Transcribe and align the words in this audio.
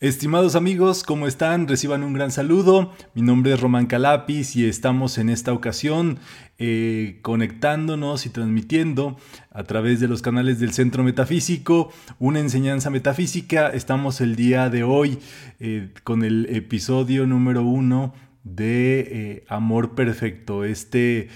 Estimados 0.00 0.54
amigos, 0.54 1.02
¿cómo 1.02 1.26
están? 1.26 1.66
Reciban 1.66 2.04
un 2.04 2.12
gran 2.12 2.30
saludo. 2.30 2.92
Mi 3.14 3.22
nombre 3.22 3.52
es 3.52 3.60
Román 3.60 3.86
Calapis 3.86 4.54
y 4.54 4.64
estamos 4.64 5.18
en 5.18 5.28
esta 5.28 5.52
ocasión 5.52 6.20
eh, 6.56 7.18
conectándonos 7.20 8.24
y 8.24 8.30
transmitiendo 8.30 9.18
a 9.50 9.64
través 9.64 9.98
de 9.98 10.06
los 10.06 10.22
canales 10.22 10.60
del 10.60 10.72
Centro 10.72 11.02
Metafísico 11.02 11.90
una 12.20 12.38
enseñanza 12.38 12.90
metafísica. 12.90 13.70
Estamos 13.70 14.20
el 14.20 14.36
día 14.36 14.70
de 14.70 14.84
hoy 14.84 15.18
eh, 15.58 15.88
con 16.04 16.22
el 16.22 16.46
episodio 16.48 17.26
número 17.26 17.64
uno 17.64 18.14
de 18.44 19.00
eh, 19.00 19.44
Amor 19.48 19.96
Perfecto, 19.96 20.62
este 20.62 21.28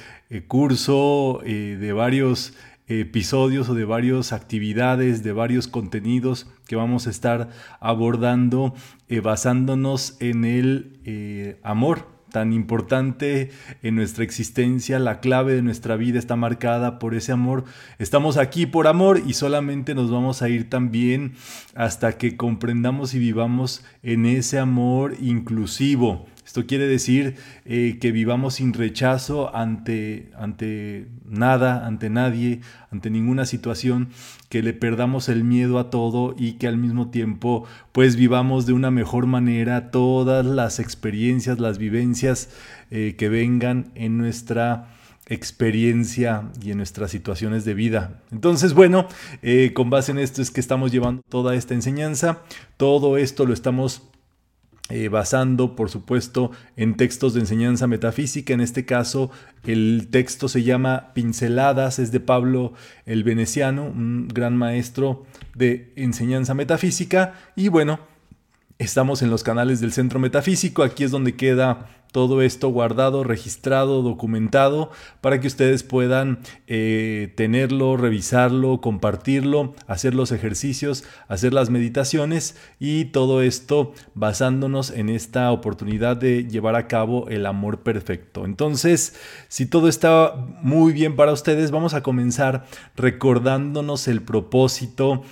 curso 0.47 1.43
de 1.44 1.93
varios 1.93 2.55
episodios 2.88 3.69
o 3.69 3.75
de 3.75 3.84
varias 3.84 4.32
actividades, 4.32 5.22
de 5.22 5.32
varios 5.32 5.69
contenidos 5.69 6.48
que 6.66 6.76
vamos 6.76 7.06
a 7.06 7.10
estar 7.10 7.50
abordando 7.81 8.75
eh, 9.09 9.20
basándonos 9.20 10.16
en 10.20 10.44
el 10.44 11.00
eh, 11.04 11.59
amor 11.62 12.12
tan 12.32 12.53
importante 12.53 13.50
en 13.82 13.94
nuestra 13.94 14.25
existencia, 14.25 14.98
la 14.98 15.20
clave 15.20 15.53
de 15.53 15.62
nuestra 15.62 15.97
vida 15.97 16.19
está 16.19 16.34
marcada 16.34 16.98
por 16.98 17.15
ese 17.15 17.31
amor. 17.31 17.65
Estamos 17.98 18.38
aquí 18.38 18.66
por 18.66 18.88
amor 18.88 19.22
y 19.25 19.34
solamente 19.34 19.94
nos 19.94 20.10
vamos 20.10 20.43
a 20.43 20.49
ir 20.49 20.69
también 20.69 21.34
hasta 21.75 22.16
que 22.16 22.37
comprendamos 22.37 23.14
y 23.14 23.19
vivamos 23.19 23.84
en 24.03 24.26
ese 24.26 24.59
amor 24.59 25.14
inclusivo 25.20 26.26
esto 26.53 26.67
quiere 26.67 26.87
decir 26.87 27.37
eh, 27.65 27.97
que 27.99 28.13
vivamos 28.13 28.57
sin 28.57 28.75
rechazo 28.75 29.57
ante, 29.57 30.31
ante 30.37 31.09
nada, 31.25 31.87
ante 31.87 32.11
nadie, 32.11 32.61
ante 32.91 33.09
ninguna 33.09 33.47
situación, 33.47 34.11
que 34.51 34.62
le 34.62 34.75
perdamos 34.75 35.31
el 35.31 35.45
miedo 35.45 35.79
a 35.79 35.89
todo 35.89 36.35
y 36.39 36.59
que 36.59 36.69
al 36.69 36.77
mismo 36.77 37.09
tiempo 37.09 37.65
pues 37.93 38.17
vivamos 38.17 38.67
de 38.67 38.75
una 38.75 38.91
mejor 38.91 39.25
manera 39.25 39.91
todas 39.91 40.45
las 40.45 40.79
experiencias, 40.79 41.59
las 41.59 41.79
vivencias 41.79 42.51
eh, 42.91 43.15
que 43.17 43.31
vengan 43.31 43.91
en 43.95 44.19
nuestra 44.19 44.91
experiencia 45.29 46.51
y 46.62 46.73
en 46.73 46.77
nuestras 46.77 47.11
situaciones 47.11 47.65
de 47.65 47.73
vida. 47.73 48.21
Entonces, 48.31 48.75
bueno, 48.75 49.09
eh, 49.41 49.73
con 49.73 49.89
base 49.89 50.12
en 50.12 50.19
esto 50.19 50.43
es 50.43 50.51
que 50.51 50.61
estamos 50.61 50.93
llevando 50.93 51.23
toda 51.31 51.55
esta 51.55 51.73
enseñanza. 51.73 52.43
Todo 52.77 53.17
esto 53.17 53.47
lo 53.47 53.55
estamos 53.55 54.03
eh, 54.88 55.09
basando, 55.09 55.75
por 55.76 55.91
supuesto, 55.91 56.50
en 56.76 56.97
textos 56.97 57.34
de 57.34 57.41
enseñanza 57.41 57.87
metafísica. 57.87 58.53
En 58.53 58.60
este 58.60 58.84
caso, 58.84 59.31
el 59.65 60.09
texto 60.10 60.48
se 60.48 60.65
llama 60.65 61.12
Pinceladas, 61.15 61.98
es 61.98 62.12
de 62.12 62.20
Pablo 62.20 62.75
el 63.06 63.25
Veneciano, 63.25 63.87
un 63.87 64.28
gran 64.28 64.56
maestro 64.56 65.25
de 65.54 65.93
enseñanza 65.97 66.54
metafísica. 66.54 67.34
Y 67.56 67.69
bueno, 67.69 68.00
estamos 68.78 69.22
en 69.22 69.31
los 69.31 69.43
canales 69.43 69.81
del 69.81 69.93
Centro 69.93 70.19
Metafísico, 70.19 70.82
aquí 70.82 71.04
es 71.04 71.10
donde 71.10 71.37
queda 71.37 71.88
todo 72.12 72.43
esto 72.43 72.69
guardado, 72.69 73.25
registrado, 73.25 74.03
documentado, 74.03 74.91
para 75.21 75.41
que 75.41 75.47
ustedes 75.47 75.83
puedan 75.83 76.41
eh, 76.67 77.33
tenerlo, 77.37 77.97
revisarlo, 77.97 78.81
compartirlo, 78.81 79.75
hacer 79.87 80.15
los 80.15 80.31
ejercicios, 80.31 81.05
hacer 81.27 81.55
las 81.55 81.71
meditaciones 81.71 82.56
y 82.78 83.06
todo 83.06 83.43
esto 83.43 83.95
basándonos 84.15 84.91
en 84.91 85.09
esta 85.09 85.50
oportunidad 85.50 86.17
de 86.17 86.47
llevar 86.47 86.77
a 86.77 86.87
cabo 86.87 87.28
el 87.28 87.47
amor 87.47 87.81
perfecto. 87.81 88.44
Entonces, 88.44 89.17
si 89.49 89.67
todo 89.67 89.88
está 89.88 90.35
muy 90.62 90.93
bien 90.93 91.17
para 91.17 91.32
ustedes, 91.32 91.70
vamos 91.70 91.94
a 91.94 92.03
comenzar 92.03 92.67
recordándonos 92.94 94.06
el 94.06 94.23
propósito 94.23 95.23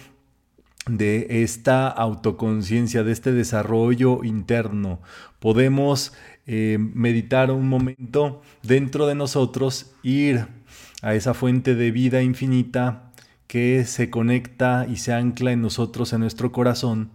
de 0.87 1.43
esta 1.43 1.89
autoconciencia, 1.89 3.03
de 3.05 3.13
este 3.13 3.33
desarrollo 3.33 4.25
interno. 4.25 5.01
Podemos 5.39 6.13
eh, 6.53 6.79
meditar 6.81 7.53
un 7.53 7.69
momento 7.69 8.43
dentro 8.65 9.07
de 9.07 9.15
nosotros, 9.15 9.93
ir 10.03 10.49
a 11.01 11.15
esa 11.15 11.33
fuente 11.33 11.77
de 11.77 11.93
vida 11.93 12.23
infinita 12.23 13.13
que 13.47 13.85
se 13.85 14.11
conecta 14.11 14.85
y 14.91 14.97
se 14.97 15.13
ancla 15.13 15.53
en 15.53 15.63
nosotros, 15.63 16.13
en 16.13 16.23
nuestro 16.23 16.51
corazón, 16.51 17.13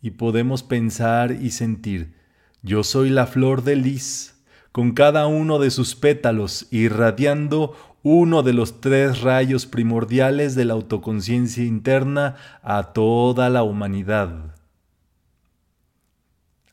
y 0.00 0.12
podemos 0.12 0.62
pensar 0.62 1.32
y 1.32 1.50
sentir, 1.50 2.14
yo 2.62 2.84
soy 2.84 3.10
la 3.10 3.26
flor 3.26 3.64
de 3.64 3.74
lis, 3.74 4.40
con 4.70 4.92
cada 4.92 5.26
uno 5.26 5.58
de 5.58 5.72
sus 5.72 5.96
pétalos 5.96 6.68
irradiando 6.70 7.74
uno 8.04 8.44
de 8.44 8.52
los 8.52 8.80
tres 8.80 9.20
rayos 9.20 9.66
primordiales 9.66 10.54
de 10.54 10.64
la 10.64 10.74
autoconciencia 10.74 11.64
interna 11.64 12.36
a 12.62 12.92
toda 12.92 13.50
la 13.50 13.64
humanidad. 13.64 14.59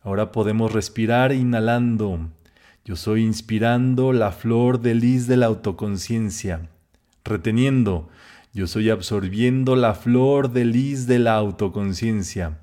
Ahora 0.07 0.31
podemos 0.31 0.71
respirar 0.71 1.33
inhalando. 1.33 2.29
Yo 2.85 2.95
soy 2.95 3.25
inspirando 3.25 4.13
la 4.13 4.31
flor 4.31 4.79
de 4.79 4.95
lis 4.95 5.27
de 5.27 5.35
la 5.35 5.47
autoconciencia. 5.47 6.69
Reteniendo. 7.25 8.07
Yo 8.53 8.67
soy 8.67 8.89
absorbiendo 8.89 9.75
la 9.75 9.95
flor 9.95 10.53
de 10.53 10.63
lis 10.63 11.07
de 11.07 11.19
la 11.19 11.35
autoconciencia. 11.35 12.57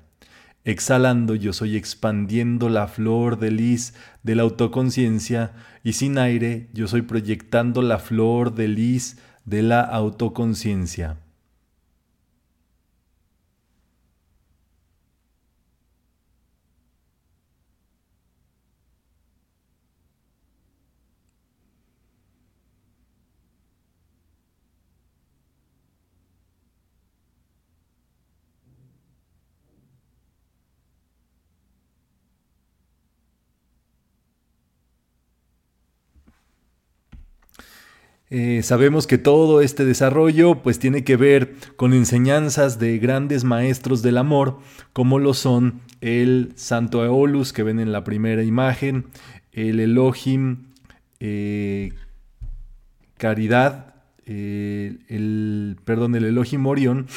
Exhalando 0.63 1.35
yo 1.35 1.53
soy 1.53 1.77
expandiendo 1.77 2.67
la 2.67 2.87
flor 2.87 3.37
de 3.37 3.51
lis 3.51 3.93
de 4.23 4.33
la 4.33 4.41
autoconciencia 4.41 5.53
y 5.83 5.93
sin 5.93 6.17
aire 6.17 6.69
yo 6.73 6.87
soy 6.87 7.03
proyectando 7.03 7.83
la 7.83 7.99
flor 7.99 8.55
de 8.55 8.69
lis 8.69 9.19
de 9.45 9.61
la 9.61 9.81
autoconciencia. 9.81 11.17
Eh, 38.37 38.63
sabemos 38.63 39.07
que 39.07 39.17
todo 39.17 39.61
este 39.61 39.85
desarrollo 39.85 40.61
pues 40.61 40.77
tiene 40.77 41.05
que 41.05 41.15
ver 41.15 41.55
con 41.77 41.93
enseñanzas 41.93 42.79
de 42.79 42.99
grandes 42.99 43.45
maestros 43.45 44.01
del 44.01 44.17
amor, 44.17 44.59
como 44.91 45.19
lo 45.19 45.33
son 45.33 45.79
el 46.01 46.51
Santo 46.55 47.01
Aeolus 47.01 47.53
que 47.53 47.63
ven 47.63 47.79
en 47.79 47.93
la 47.93 48.03
primera 48.03 48.43
imagen, 48.43 49.05
el 49.53 49.79
Elohim 49.79 50.65
eh, 51.21 51.93
Caridad, 53.15 53.95
eh, 54.25 54.97
el, 55.07 55.77
perdón, 55.85 56.13
el 56.15 56.25
Elohim 56.25 56.65
Orion, 56.65 57.07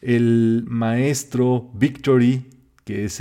el 0.00 0.62
Maestro 0.68 1.72
Victory, 1.74 2.44
que 2.84 3.06
es 3.06 3.20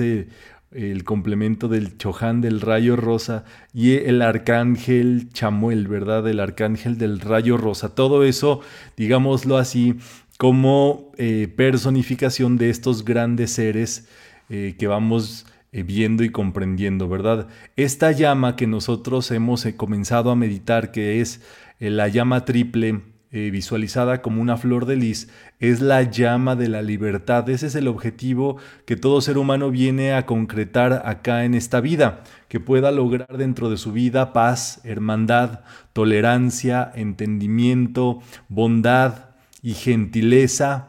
el 0.72 1.04
complemento 1.04 1.68
del 1.68 1.98
Chohan 1.98 2.42
del 2.42 2.62
rayo 2.62 2.96
rosa 2.96 3.46
y 3.74 3.94
el 3.94 4.22
arcángel 4.22 5.30
Chamuel, 5.32 5.88
¿verdad? 5.88 6.28
El 6.28 6.40
arcángel 6.40 6.98
del 6.98 7.20
rayo 7.20 7.58
rosa. 7.58 7.96
Todo 7.96 8.24
eso, 8.24 8.62
digámoslo 8.98 9.58
así, 9.58 9.96
como 10.38 11.12
eh, 11.18 11.52
personificación 11.56 12.58
de 12.58 12.70
estos 12.70 13.06
grandes 13.06 13.52
seres 13.52 14.08
eh, 14.50 14.76
que 14.78 14.88
vamos 14.88 15.46
eh, 15.72 15.84
viendo 15.84 16.24
y 16.24 16.30
comprendiendo, 16.30 17.08
¿verdad? 17.10 17.48
Esta 17.76 18.12
llama 18.12 18.56
que 18.56 18.68
nosotros 18.68 19.32
hemos 19.32 19.66
comenzado 19.78 20.32
a 20.32 20.36
meditar, 20.36 20.92
que 20.92 21.22
es 21.22 21.42
la 21.80 22.08
llama 22.08 22.44
triple, 22.46 23.02
eh, 23.38 23.52
visualizada 23.52 24.24
como 24.24 24.42
una 24.42 24.58
flor 24.58 24.88
de 24.88 24.96
lis, 24.96 25.30
es 25.60 25.80
la 25.80 26.02
llama 26.02 26.56
de 26.56 26.70
la 26.70 26.82
libertad. 26.82 27.48
Ese 27.50 27.68
es 27.68 27.76
el 27.76 27.88
objetivo 27.88 28.58
que 28.88 28.96
todo 28.96 29.22
ser 29.22 29.38
humano 29.38 29.70
viene 29.70 30.14
a 30.14 30.26
concretar 30.26 31.04
acá 31.06 31.46
en 31.46 31.54
esta 31.54 31.80
vida, 31.80 32.24
que 32.48 32.60
pueda 32.60 32.90
lograr 32.90 33.38
dentro 33.38 33.70
de 33.70 33.78
su 33.78 33.92
vida 33.92 34.34
paz, 34.34 34.82
hermandad, 34.84 35.60
tolerancia, 35.94 36.92
entendimiento, 36.96 38.24
bondad 38.50 39.30
y 39.62 39.76
gentileza 39.76 40.88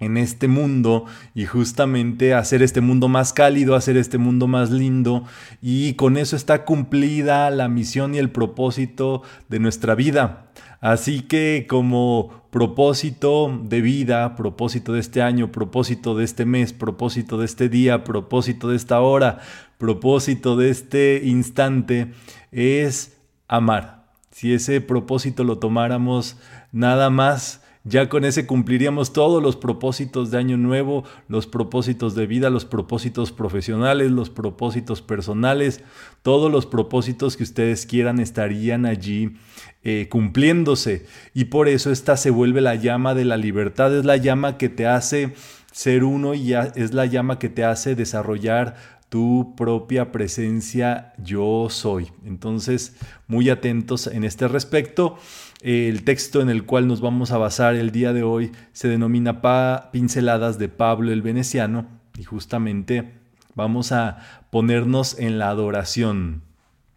en 0.00 0.16
este 0.16 0.48
mundo 0.48 1.04
y 1.32 1.46
justamente 1.46 2.34
hacer 2.34 2.60
este 2.62 2.80
mundo 2.80 3.06
más 3.06 3.32
cálido, 3.32 3.76
hacer 3.76 3.96
este 3.96 4.18
mundo 4.18 4.48
más 4.48 4.70
lindo 4.70 5.24
y 5.60 5.94
con 5.94 6.16
eso 6.16 6.34
está 6.34 6.64
cumplida 6.64 7.48
la 7.50 7.68
misión 7.68 8.16
y 8.16 8.18
el 8.18 8.30
propósito 8.30 9.22
de 9.48 9.60
nuestra 9.60 9.94
vida. 9.94 10.51
Así 10.82 11.22
que 11.22 11.66
como 11.68 12.42
propósito 12.50 13.56
de 13.62 13.80
vida, 13.80 14.34
propósito 14.34 14.92
de 14.92 14.98
este 14.98 15.22
año, 15.22 15.52
propósito 15.52 16.16
de 16.16 16.24
este 16.24 16.44
mes, 16.44 16.72
propósito 16.72 17.38
de 17.38 17.44
este 17.46 17.68
día, 17.68 18.02
propósito 18.02 18.68
de 18.68 18.74
esta 18.74 19.00
hora, 19.00 19.38
propósito 19.78 20.56
de 20.56 20.70
este 20.70 21.22
instante, 21.24 22.12
es 22.50 23.16
amar. 23.46 24.06
Si 24.32 24.52
ese 24.52 24.80
propósito 24.80 25.44
lo 25.44 25.58
tomáramos 25.58 26.36
nada 26.72 27.10
más 27.10 27.61
ya 27.84 28.08
con 28.08 28.24
ese 28.24 28.46
cumpliríamos 28.46 29.12
todos 29.12 29.42
los 29.42 29.56
propósitos 29.56 30.30
de 30.30 30.38
año 30.38 30.56
nuevo, 30.56 31.04
los 31.28 31.46
propósitos 31.46 32.14
de 32.14 32.26
vida, 32.26 32.48
los 32.48 32.64
propósitos 32.64 33.32
profesionales, 33.32 34.10
los 34.10 34.30
propósitos 34.30 35.02
personales, 35.02 35.82
todos 36.22 36.50
los 36.50 36.66
propósitos 36.66 37.36
que 37.36 37.42
ustedes 37.42 37.86
quieran 37.86 38.20
estarían 38.20 38.86
allí 38.86 39.36
eh, 39.82 40.06
cumpliéndose. 40.10 41.06
Y 41.34 41.46
por 41.46 41.68
eso 41.68 41.90
esta 41.90 42.16
se 42.16 42.30
vuelve 42.30 42.60
la 42.60 42.76
llama 42.76 43.14
de 43.14 43.24
la 43.24 43.36
libertad, 43.36 43.96
es 43.96 44.04
la 44.04 44.16
llama 44.16 44.58
que 44.58 44.68
te 44.68 44.86
hace 44.86 45.34
ser 45.72 46.04
uno 46.04 46.34
y 46.34 46.54
es 46.54 46.94
la 46.94 47.06
llama 47.06 47.38
que 47.38 47.48
te 47.48 47.64
hace 47.64 47.96
desarrollar 47.96 48.76
tu 49.08 49.54
propia 49.56 50.10
presencia 50.10 51.12
yo 51.18 51.66
soy. 51.68 52.08
Entonces, 52.24 52.96
muy 53.26 53.50
atentos 53.50 54.06
en 54.06 54.24
este 54.24 54.48
respecto. 54.48 55.18
El 55.62 56.02
texto 56.02 56.40
en 56.40 56.50
el 56.50 56.66
cual 56.66 56.88
nos 56.88 57.00
vamos 57.00 57.30
a 57.30 57.38
basar 57.38 57.76
el 57.76 57.92
día 57.92 58.12
de 58.12 58.24
hoy 58.24 58.50
se 58.72 58.88
denomina 58.88 59.40
Pinceladas 59.92 60.58
de 60.58 60.68
Pablo 60.68 61.12
el 61.12 61.22
Veneciano 61.22 61.86
y 62.18 62.24
justamente 62.24 63.12
vamos 63.54 63.92
a 63.92 64.18
ponernos 64.50 65.16
en 65.20 65.38
la 65.38 65.50
adoración. 65.50 66.42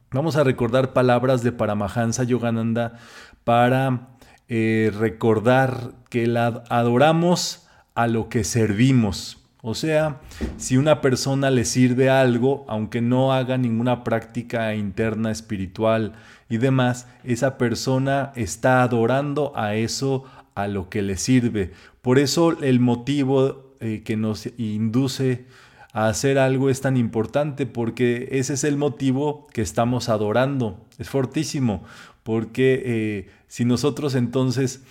Vamos 0.10 0.36
a 0.36 0.44
recordar 0.44 0.94
palabras 0.94 1.44
de 1.44 1.52
Paramahansa 1.52 2.24
Yogananda 2.24 2.98
para 3.44 4.08
eh, 4.50 4.92
recordar 4.98 5.92
que 6.10 6.26
la 6.26 6.64
adoramos 6.70 7.68
a 7.94 8.08
lo 8.08 8.30
que 8.30 8.44
servimos. 8.44 9.46
O 9.62 9.76
sea, 9.76 10.22
si 10.58 10.78
una 10.78 11.02
persona 11.02 11.52
le 11.52 11.66
sirve 11.66 12.10
algo, 12.10 12.66
aunque 12.68 13.02
no 13.02 13.32
haga 13.32 13.60
ninguna 13.60 14.04
práctica 14.04 14.74
interna 14.74 15.30
espiritual 15.30 16.14
y 16.50 16.58
demás, 16.58 17.08
esa 17.24 17.58
persona 17.58 18.32
está 18.36 18.84
adorando 18.84 19.52
a 19.56 19.76
eso 19.76 20.26
a 20.54 20.68
lo 20.68 20.90
que 20.90 21.02
le 21.02 21.18
sirve. 21.18 21.72
Por 22.02 22.20
eso 22.20 22.62
el 22.62 22.80
motivo 22.80 23.76
eh, 23.80 24.04
que 24.06 24.16
nos 24.16 24.48
induce 24.58 25.46
a 25.92 26.08
hacer 26.08 26.38
algo 26.38 26.70
es 26.70 26.82
tan 26.82 26.98
importante, 26.98 27.66
porque 27.66 28.28
ese 28.32 28.54
es 28.54 28.64
el 28.64 28.78
motivo 28.78 29.48
que 29.54 29.62
estamos 29.62 30.10
adorando. 30.10 30.86
Es 30.98 31.10
fortísimo, 31.10 31.84
porque 32.24 32.82
eh, 32.86 33.30
si 33.48 33.66
nosotros 33.66 34.16
entonces, 34.16 34.84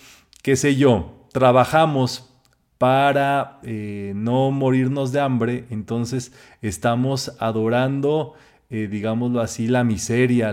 qué 0.42 0.56
sé 0.56 0.76
yo, 0.76 1.26
trabajamos 1.32 2.30
para 2.78 3.60
eh, 3.62 4.12
no 4.14 4.50
morirnos 4.50 5.12
de 5.12 5.20
hambre, 5.20 5.64
entonces 5.70 6.32
estamos 6.62 7.32
adorando, 7.38 8.34
eh, 8.70 8.88
digámoslo 8.90 9.40
así, 9.40 9.68
la 9.68 9.84
miseria, 9.84 10.50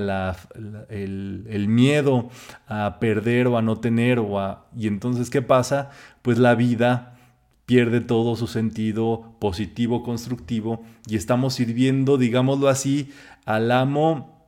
el, 0.89 1.65
miedo 1.67 2.29
a 2.67 2.99
perder 2.99 3.47
o 3.47 3.57
a 3.57 3.61
no 3.61 3.79
tener, 3.79 4.19
o 4.19 4.39
a, 4.39 4.67
y 4.75 4.87
entonces 4.87 5.29
¿qué 5.29 5.41
pasa? 5.41 5.89
Pues 6.21 6.37
la 6.37 6.55
vida 6.55 7.17
pierde 7.65 8.01
todo 8.01 8.35
su 8.35 8.47
sentido 8.47 9.35
positivo, 9.39 10.03
constructivo, 10.03 10.83
y 11.07 11.15
estamos 11.15 11.53
sirviendo, 11.53 12.17
digámoslo 12.17 12.67
así, 12.67 13.11
al 13.45 13.71
amo 13.71 14.45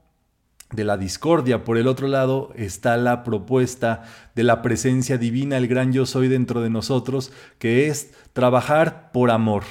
de 0.73 0.83
la 0.83 0.97
discordia. 0.97 1.63
Por 1.63 1.77
el 1.77 1.87
otro 1.87 2.07
lado 2.07 2.51
está 2.55 2.97
la 2.97 3.23
propuesta 3.23 4.03
de 4.35 4.43
la 4.43 4.61
presencia 4.61 5.17
divina, 5.17 5.57
el 5.57 5.67
gran 5.67 5.93
yo 5.93 6.05
soy 6.05 6.27
dentro 6.27 6.61
de 6.61 6.69
nosotros, 6.69 7.31
que 7.59 7.87
es 7.87 8.13
trabajar 8.33 9.11
por 9.13 9.31
amor, 9.31 9.63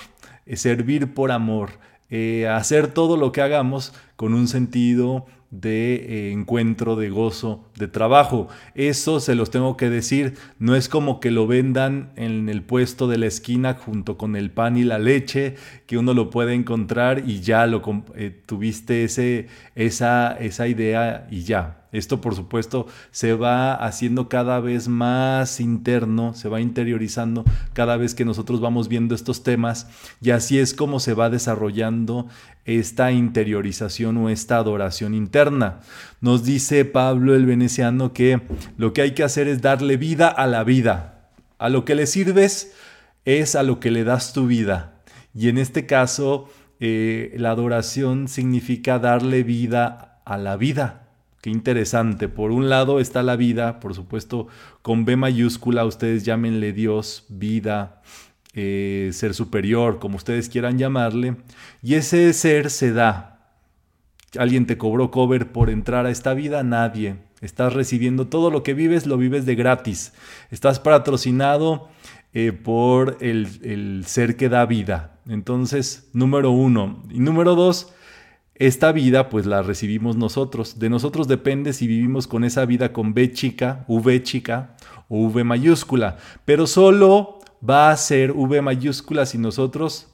eh, 0.47 0.57
servir 0.57 1.13
por 1.13 1.31
amor, 1.31 1.79
eh, 2.15 2.47
hacer 2.47 2.89
todo 2.89 3.17
lo 3.17 3.33
que 3.33 3.41
hagamos 3.41 3.95
con 4.17 4.35
un 4.35 4.47
sentido 4.47 5.25
de 5.51 5.95
eh, 5.95 6.33
encuentro, 6.33 6.95
de 6.95 7.09
gozo, 7.09 7.65
de 7.75 7.89
trabajo. 7.89 8.49
Eso 8.75 9.19
se 9.19 9.35
los 9.35 9.51
tengo 9.51 9.79
que 9.79 9.89
decir, 9.89 10.35
no 10.59 10.77
es 10.77 10.91
como 10.91 11.21
que 11.21 11.31
lo 11.31 11.47
vendan 11.47 12.13
en 12.17 12.51
el 12.51 12.63
puesto 12.63 13.09
de 13.09 13.17
la 13.17 13.27
esquina 13.27 13.75
junto 13.75 14.19
con 14.19 14.37
el 14.37 14.51
pan 14.51 14.77
y 14.77 14.85
la 14.85 14.99
leche, 14.99 15.55
que 15.87 15.97
uno 15.97 16.13
lo 16.13 16.29
puede 16.29 16.53
encontrar 16.53 17.23
y 17.27 17.41
ya 17.41 17.67
lo 17.67 17.83
eh, 18.15 18.43
tuviste 18.45 19.05
esa, 19.05 20.33
esa 20.33 20.69
idea 20.69 21.27
y 21.31 21.45
ya. 21.45 21.82
Esto, 21.93 22.23
por 22.23 22.35
supuesto, 22.35 22.87
se 23.11 23.35
va 23.35 23.75
haciendo 23.75 24.31
cada 24.31 24.61
vez 24.61 24.89
más 24.89 25.61
interno, 25.61 26.33
se 26.33 26.49
va 26.49 26.63
interiorizando 26.63 27.45
cada 27.75 27.99
vez 27.99 28.15
que 28.15 28.25
nosotros 28.25 28.61
vamos 28.61 28.89
viendo 28.89 29.15
estos 29.15 29.43
temas 29.43 29.89
y 30.23 30.31
así 30.31 30.59
es 30.59 30.73
como 30.73 31.01
se 31.01 31.13
va 31.13 31.29
desarrollando 31.29 32.27
esta 32.65 33.13
interiorización 33.13 34.17
o 34.17 34.31
esta 34.31 34.57
adoración 34.57 35.15
interna. 35.15 35.81
Nos 36.23 36.45
dice 36.45 36.87
Pablo 36.87 37.35
el 37.35 37.45
veneciano 37.45 38.15
que 38.15 38.41
lo 38.79 38.95
que 38.95 39.03
hay 39.03 39.11
que 39.13 39.25
hacer 39.25 39.47
es 39.47 39.61
darle 39.61 39.99
vida 39.99 40.29
a 40.29 40.47
la 40.47 40.65
vida. 40.65 41.29
A 41.59 41.69
lo 41.69 41.85
que 41.85 41.95
le 41.95 42.07
sirves 42.07 42.73
es 43.25 43.55
a 43.55 43.63
lo 43.63 43.81
que 43.81 43.91
le 43.91 44.05
das 44.05 44.33
tu 44.33 44.47
vida. 44.47 44.95
Y 45.35 45.49
en 45.49 45.59
este 45.59 45.87
caso, 45.87 46.49
eh, 46.81 47.35
la 47.37 47.51
adoración 47.51 48.29
significa 48.29 48.99
darle 48.99 49.43
vida 49.43 50.21
a 50.25 50.39
la 50.39 50.57
vida. 50.57 51.02
Qué 51.43 51.51
interesante. 51.51 52.29
Por 52.29 52.53
un 52.53 52.69
lado 52.69 53.01
está 53.01 53.25
la 53.25 53.35
vida, 53.35 53.81
por 53.81 53.95
supuesto, 53.97 54.47
con 54.81 55.05
B 55.05 55.17
mayúscula, 55.17 55.85
ustedes 55.85 56.25
llámenle 56.25 56.73
Dios, 56.73 57.27
vida, 57.29 58.01
eh, 58.55 59.11
ser 59.13 59.35
superior, 59.35 59.99
como 59.99 60.17
ustedes 60.17 60.49
quieran 60.49 60.79
llamarle. 60.79 61.35
Y 61.83 61.95
ese 61.95 62.33
ser 62.33 62.71
se 62.71 62.93
da. 62.93 63.41
¿Alguien 64.39 64.67
te 64.67 64.79
cobró 64.79 65.11
cover 65.11 65.51
por 65.51 65.69
entrar 65.69 66.07
a 66.07 66.11
esta 66.11 66.33
vida? 66.33 66.63
Nadie. 66.63 67.17
Estás 67.41 67.73
recibiendo 67.73 68.29
todo 68.29 68.53
lo 68.53 68.63
que 68.63 68.75
vives, 68.75 69.09
lo 69.09 69.19
vives 69.19 69.45
de 69.45 69.57
gratis. 69.57 70.13
Estás 70.53 70.79
patrocinado 70.79 71.89
eh, 72.35 72.53
por 72.53 73.19
el, 73.21 73.49
el 73.65 74.05
ser 74.07 74.37
que 74.37 74.49
da 74.49 74.65
vida. 74.65 75.19
Entonces, 75.27 76.09
número 76.13 76.53
uno. 76.53 77.03
Y 77.11 77.19
número 77.19 77.57
dos, 77.57 77.93
esta 78.67 78.93
vida 78.93 79.29
pues 79.29 79.45
la 79.45 79.63
recibimos 79.63 80.17
nosotros. 80.17 80.79
De 80.79 80.89
nosotros 80.89 81.27
depende 81.27 81.73
si 81.73 81.89
vivimos 81.89 82.29
con 82.29 82.45
esa 82.45 82.65
vida 82.65 82.93
con 82.93 83.13
B 83.13 83.33
chica, 83.33 83.85
V 83.89 84.23
chica 84.23 84.77
V 85.09 85.43
mayúscula. 85.43 86.17
Pero 86.45 86.69
solo 86.69 87.41
va 87.69 87.91
a 87.91 87.97
ser 87.97 88.31
V 88.31 88.63
mayúscula 88.63 89.27
si 89.27 89.37
nosotros 89.37 90.09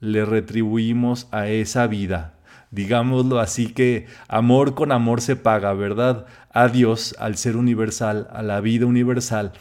le 0.00 0.24
retribuimos 0.24 1.28
a 1.30 1.48
esa 1.48 1.86
vida. 1.86 2.34
digámoslo 2.72 3.38
así 3.38 3.68
que 3.68 4.06
amor 4.26 4.74
con 4.74 4.90
amor 4.90 5.20
se 5.20 5.36
paga, 5.36 5.72
¿verdad? 5.74 6.26
A 6.50 6.66
Dios, 6.66 7.14
al 7.20 7.36
ser 7.36 7.56
universal, 7.56 8.26
a 8.32 8.42
la 8.42 8.60
vida 8.60 8.86
universal. 8.86 9.52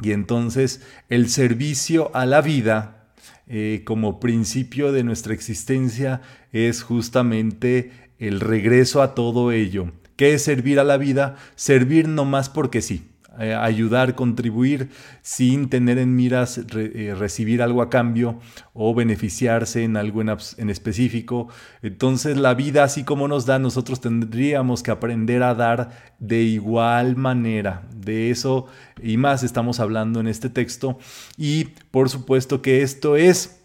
Y 0.00 0.12
entonces 0.12 0.82
el 1.10 1.28
servicio 1.28 2.10
a 2.14 2.24
la 2.24 2.40
vida 2.40 2.95
eh, 3.48 3.82
como 3.84 4.18
principio 4.18 4.92
de 4.92 5.04
nuestra 5.04 5.32
existencia 5.32 6.20
es 6.52 6.82
justamente 6.82 7.92
el 8.18 8.40
regreso 8.40 9.02
a 9.02 9.14
todo 9.14 9.52
ello. 9.52 9.92
¿Qué 10.16 10.34
es 10.34 10.42
servir 10.42 10.80
a 10.80 10.84
la 10.84 10.96
vida? 10.96 11.36
Servir 11.54 12.08
no 12.08 12.24
más 12.24 12.48
porque 12.48 12.82
sí. 12.82 13.04
Eh, 13.38 13.54
ayudar, 13.54 14.14
contribuir 14.14 14.88
sin 15.20 15.68
tener 15.68 15.98
en 15.98 16.16
miras 16.16 16.58
eh, 16.58 17.14
recibir 17.18 17.60
algo 17.60 17.82
a 17.82 17.90
cambio 17.90 18.38
o 18.72 18.94
beneficiarse 18.94 19.84
en 19.84 19.98
algo 19.98 20.22
en, 20.22 20.70
específico. 20.70 21.48
Entonces 21.82 22.38
la 22.38 22.54
vida 22.54 22.82
así 22.82 23.04
como 23.04 23.28
nos 23.28 23.44
da, 23.44 23.58
nosotros 23.58 24.00
tendríamos 24.00 24.82
que 24.82 24.90
aprender 24.90 25.42
a 25.42 25.54
dar 25.54 25.90
de 26.18 26.42
igual 26.42 27.16
manera. 27.16 27.82
De 27.94 28.30
eso 28.30 28.66
y 29.02 29.18
más 29.18 29.42
estamos 29.42 29.80
hablando 29.80 30.20
en 30.20 30.28
este 30.28 30.48
texto. 30.48 30.98
Y 31.36 31.64
por 31.90 32.08
supuesto 32.08 32.62
que 32.62 32.82
esto 32.82 33.16
es 33.16 33.55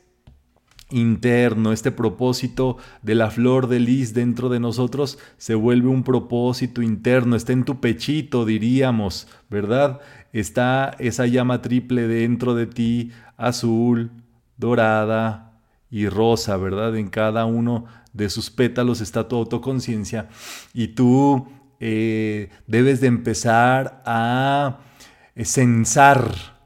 interno, 0.92 1.72
este 1.72 1.92
propósito 1.92 2.78
de 3.02 3.16
la 3.16 3.32
flor 3.32 3.68
de 3.68 3.80
lis 3.80 4.14
dentro 4.14 4.50
de 4.50 4.60
nosotros 4.60 5.18
se 5.38 5.56
vuelve 5.56 5.88
un 5.88 6.04
propósito 6.04 6.82
interno, 6.82 7.36
está 7.36 7.54
en 7.54 7.66
tu 7.66 7.80
pechito, 7.80 8.46
diríamos, 8.46 9.28
¿verdad? 9.50 10.00
Está 10.34 10.96
esa 11.00 11.26
llama 11.26 11.62
triple 11.62 12.08
dentro 12.08 12.56
de 12.56 12.68
ti, 12.68 13.12
azul, 13.38 14.12
dorada 14.58 15.60
y 15.90 16.08
rosa, 16.08 16.58
¿verdad? 16.58 16.96
En 16.96 17.10
cada 17.10 17.46
uno 17.46 17.86
de 18.14 18.30
sus 18.30 18.50
pétalos 18.50 19.02
está 19.02 19.28
tu 19.28 19.36
autoconciencia 19.38 20.30
y 20.74 20.90
tú 20.90 21.48
eh, 21.80 22.50
debes 22.68 23.02
de 23.02 23.08
empezar 23.08 24.02
a 24.06 24.80
censar 25.44 26.61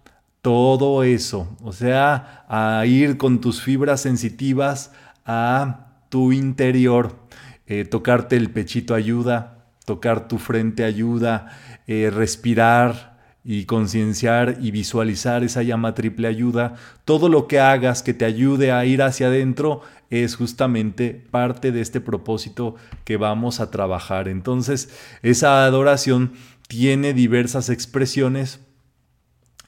todo 0.46 1.02
eso, 1.02 1.58
o 1.64 1.74
sea, 1.74 2.46
a 2.48 2.86
ir 2.86 3.18
con 3.18 3.42
tus 3.42 3.64
fibras 3.64 4.02
sensitivas 4.02 4.92
a 5.25 5.88
tu 6.10 6.34
interior. 6.34 7.16
Eh, 7.66 7.84
tocarte 7.84 8.36
el 8.36 8.52
pechito 8.52 8.94
ayuda, 8.94 9.66
tocar 9.86 10.28
tu 10.28 10.38
frente 10.38 10.84
ayuda, 10.84 11.48
eh, 11.88 12.12
respirar 12.14 13.18
y 13.44 13.66
concienciar 13.66 14.60
y 14.62 14.70
visualizar 14.70 15.44
esa 15.44 15.64
llama 15.64 15.96
triple 15.96 16.28
ayuda. 16.28 16.75
Todo 17.06 17.28
lo 17.28 17.48
que 17.48 17.60
hagas 17.60 18.04
que 18.04 18.14
te 18.14 18.25
ayude 18.25 18.72
a 18.72 18.86
ir 18.86 19.02
hacia 19.02 19.30
adentro 19.30 19.82
es 20.12 20.36
justamente 20.36 21.25
parte 21.32 21.72
de 21.72 21.82
este 21.82 22.02
propósito 22.02 22.75
que 23.04 23.18
vamos 23.18 23.60
a 23.60 23.72
trabajar. 23.72 24.28
Entonces, 24.28 24.96
esa 25.24 25.66
adoración 25.66 26.34
tiene 26.68 27.16
diversas 27.16 27.70
expresiones 27.70 28.60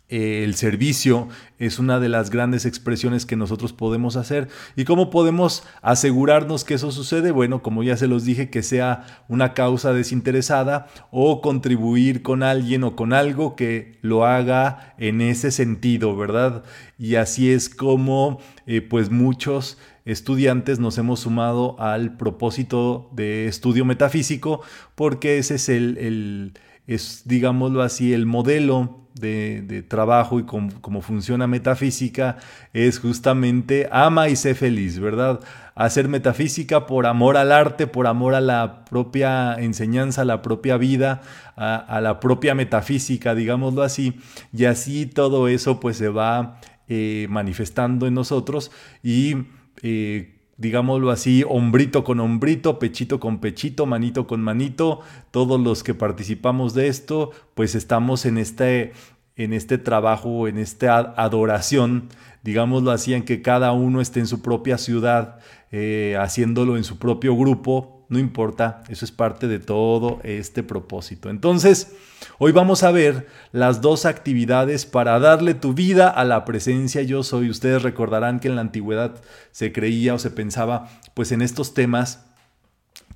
el 0.10 0.56
servicio 0.56 1.28
es 1.60 1.80
una 1.80 2.00
de 2.00 2.08
las 2.08 2.30
grandes 2.30 2.66
expresiones 2.66 3.26
que 3.26 3.36
nosotros 3.36 3.74
podemos 3.74 4.16
hacer. 4.16 4.48
¿Y 4.78 4.86
cómo 4.86 5.10
podemos 5.10 5.64
asegurarnos 5.82 6.64
que 6.64 6.76
eso 6.76 6.92
sucede? 6.92 7.32
Bueno, 7.32 7.62
como 7.62 7.84
ya 7.84 7.98
se 7.98 8.08
los 8.08 8.24
dije, 8.24 8.50
que 8.50 8.64
sea 8.64 9.06
una 9.28 9.54
causa 9.54 9.92
desinteresada 9.92 10.88
o 11.12 11.42
contribuir 11.42 12.22
con 12.22 12.42
alguien 12.42 12.86
o 12.86 12.96
con 12.96 13.12
algo 13.12 13.58
que 13.58 13.98
lo 14.02 14.26
haga 14.26 14.96
en 14.98 15.20
ese 15.20 15.52
sentido, 15.52 16.16
¿verdad? 16.16 16.64
Y 16.98 17.16
así 17.16 17.52
es 17.52 17.68
como 17.68 18.40
eh, 18.66 18.82
pues 18.82 19.10
muchos 19.10 19.78
estudiantes 20.06 20.80
nos 20.80 20.98
hemos 20.98 21.20
sumado 21.20 21.76
al 21.82 22.16
propósito 22.16 23.10
de 23.14 23.48
estudio 23.48 23.84
metafísico 23.84 24.62
porque 24.96 25.38
ese 25.38 25.56
es 25.56 25.68
el 25.68 26.54
es, 26.88 27.24
digámoslo 27.26 27.82
así, 27.82 28.14
el 28.14 28.26
modelo 28.26 29.07
de, 29.20 29.84
trabajo 29.88 30.40
y 30.40 30.44
cómo, 30.44 31.02
funciona 31.02 31.48
metafísica 31.48 32.38
es 32.74 33.00
justamente 33.00 33.88
ama 33.92 34.30
y 34.30 34.36
sé 34.36 34.56
feliz, 34.56 35.00
¿verdad? 35.00 35.40
Hacer 35.76 36.08
metafísica 36.08 36.86
por 36.86 37.06
amor 37.06 37.38
al 37.38 37.52
arte, 37.52 37.88
por 37.88 38.08
amor 38.08 38.36
a 38.36 38.42
la 38.42 38.86
propia 38.86 39.56
enseñanza, 39.56 40.22
a 40.22 40.26
la 40.26 40.42
propia 40.42 40.78
vida, 40.78 41.22
a, 41.56 42.00
la 42.02 42.20
propia 42.20 42.56
metafísica, 42.56 43.36
digámoslo 43.36 43.84
así, 43.84 44.20
y 44.54 44.66
así 44.66 45.06
todo 45.06 45.48
eso 45.48 45.80
pues 45.80 45.98
se 45.98 46.10
va 46.10 46.60
eh, 46.88 47.28
manifestando 47.30 48.08
en 48.08 48.14
nosotros 48.14 48.72
y 49.04 49.36
eh, 49.84 50.37
digámoslo 50.58 51.12
así, 51.12 51.44
hombrito 51.48 52.04
con 52.04 52.20
hombrito, 52.20 52.80
pechito 52.80 53.20
con 53.20 53.40
pechito, 53.40 53.86
manito 53.86 54.28
con 54.28 54.42
manito, 54.42 55.02
todos 55.32 55.60
los 55.60 55.84
que 55.84 55.94
participamos 55.94 56.74
de 56.74 56.88
esto, 56.88 57.32
pues 57.54 57.76
estamos 57.76 58.26
en 58.26 58.38
este, 58.38 58.94
en 59.36 59.54
este 59.54 59.78
trabajo, 59.78 60.48
en 60.48 60.58
esta 60.58 60.98
adoración, 61.16 62.10
digámoslo 62.44 62.92
así, 62.92 63.14
en 63.14 63.24
que 63.24 63.42
cada 63.42 63.72
uno 63.72 64.02
esté 64.02 64.20
en 64.20 64.28
su 64.28 64.42
propia 64.42 64.78
ciudad, 64.78 65.40
eh, 65.72 66.18
haciéndolo 66.20 66.78
en 66.78 66.84
su 66.84 66.98
propio 66.98 67.36
grupo, 67.36 67.97
no 68.10 68.20
importa, 68.20 68.84
eso 68.88 69.04
es 69.04 69.12
parte 69.12 69.48
de 69.48 69.60
todo 69.60 70.20
este 70.24 70.64
propósito. 70.64 71.30
Entonces, 71.30 71.94
hoy 72.38 72.54
vamos 72.54 72.84
a 72.84 72.92
ver 72.92 73.28
las 73.52 73.82
dos 73.82 74.06
actividades 74.06 74.86
para 74.86 75.20
darle 75.20 75.54
tu 75.54 75.74
vida 75.74 76.10
a 76.10 76.24
la 76.24 76.46
presencia 76.46 77.02
yo 77.02 77.24
soy. 77.24 77.50
Ustedes 77.50 77.84
recordarán 77.84 78.40
que 78.40 78.48
en 78.48 78.56
la 78.56 78.62
antigüedad 78.62 79.22
se 79.52 79.74
creía 79.74 80.14
o 80.14 80.20
se 80.20 80.32
pensaba 80.32 80.90
pues 81.14 81.34
en 81.34 81.42
estos 81.42 81.74
temas 81.74 82.26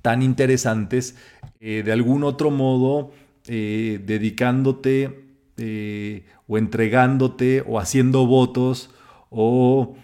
tan 0.02 0.20
interesantes, 0.20 1.16
eh, 1.60 1.82
de 1.84 1.92
algún 1.92 2.24
otro 2.24 2.50
modo 2.50 3.12
eh, 3.46 4.00
dedicándote 4.04 5.24
eh, 5.56 6.26
o 6.48 6.58
entregándote 6.58 7.64
o 7.66 7.78
haciendo 7.78 8.26
votos 8.26 8.90
o 9.30 9.96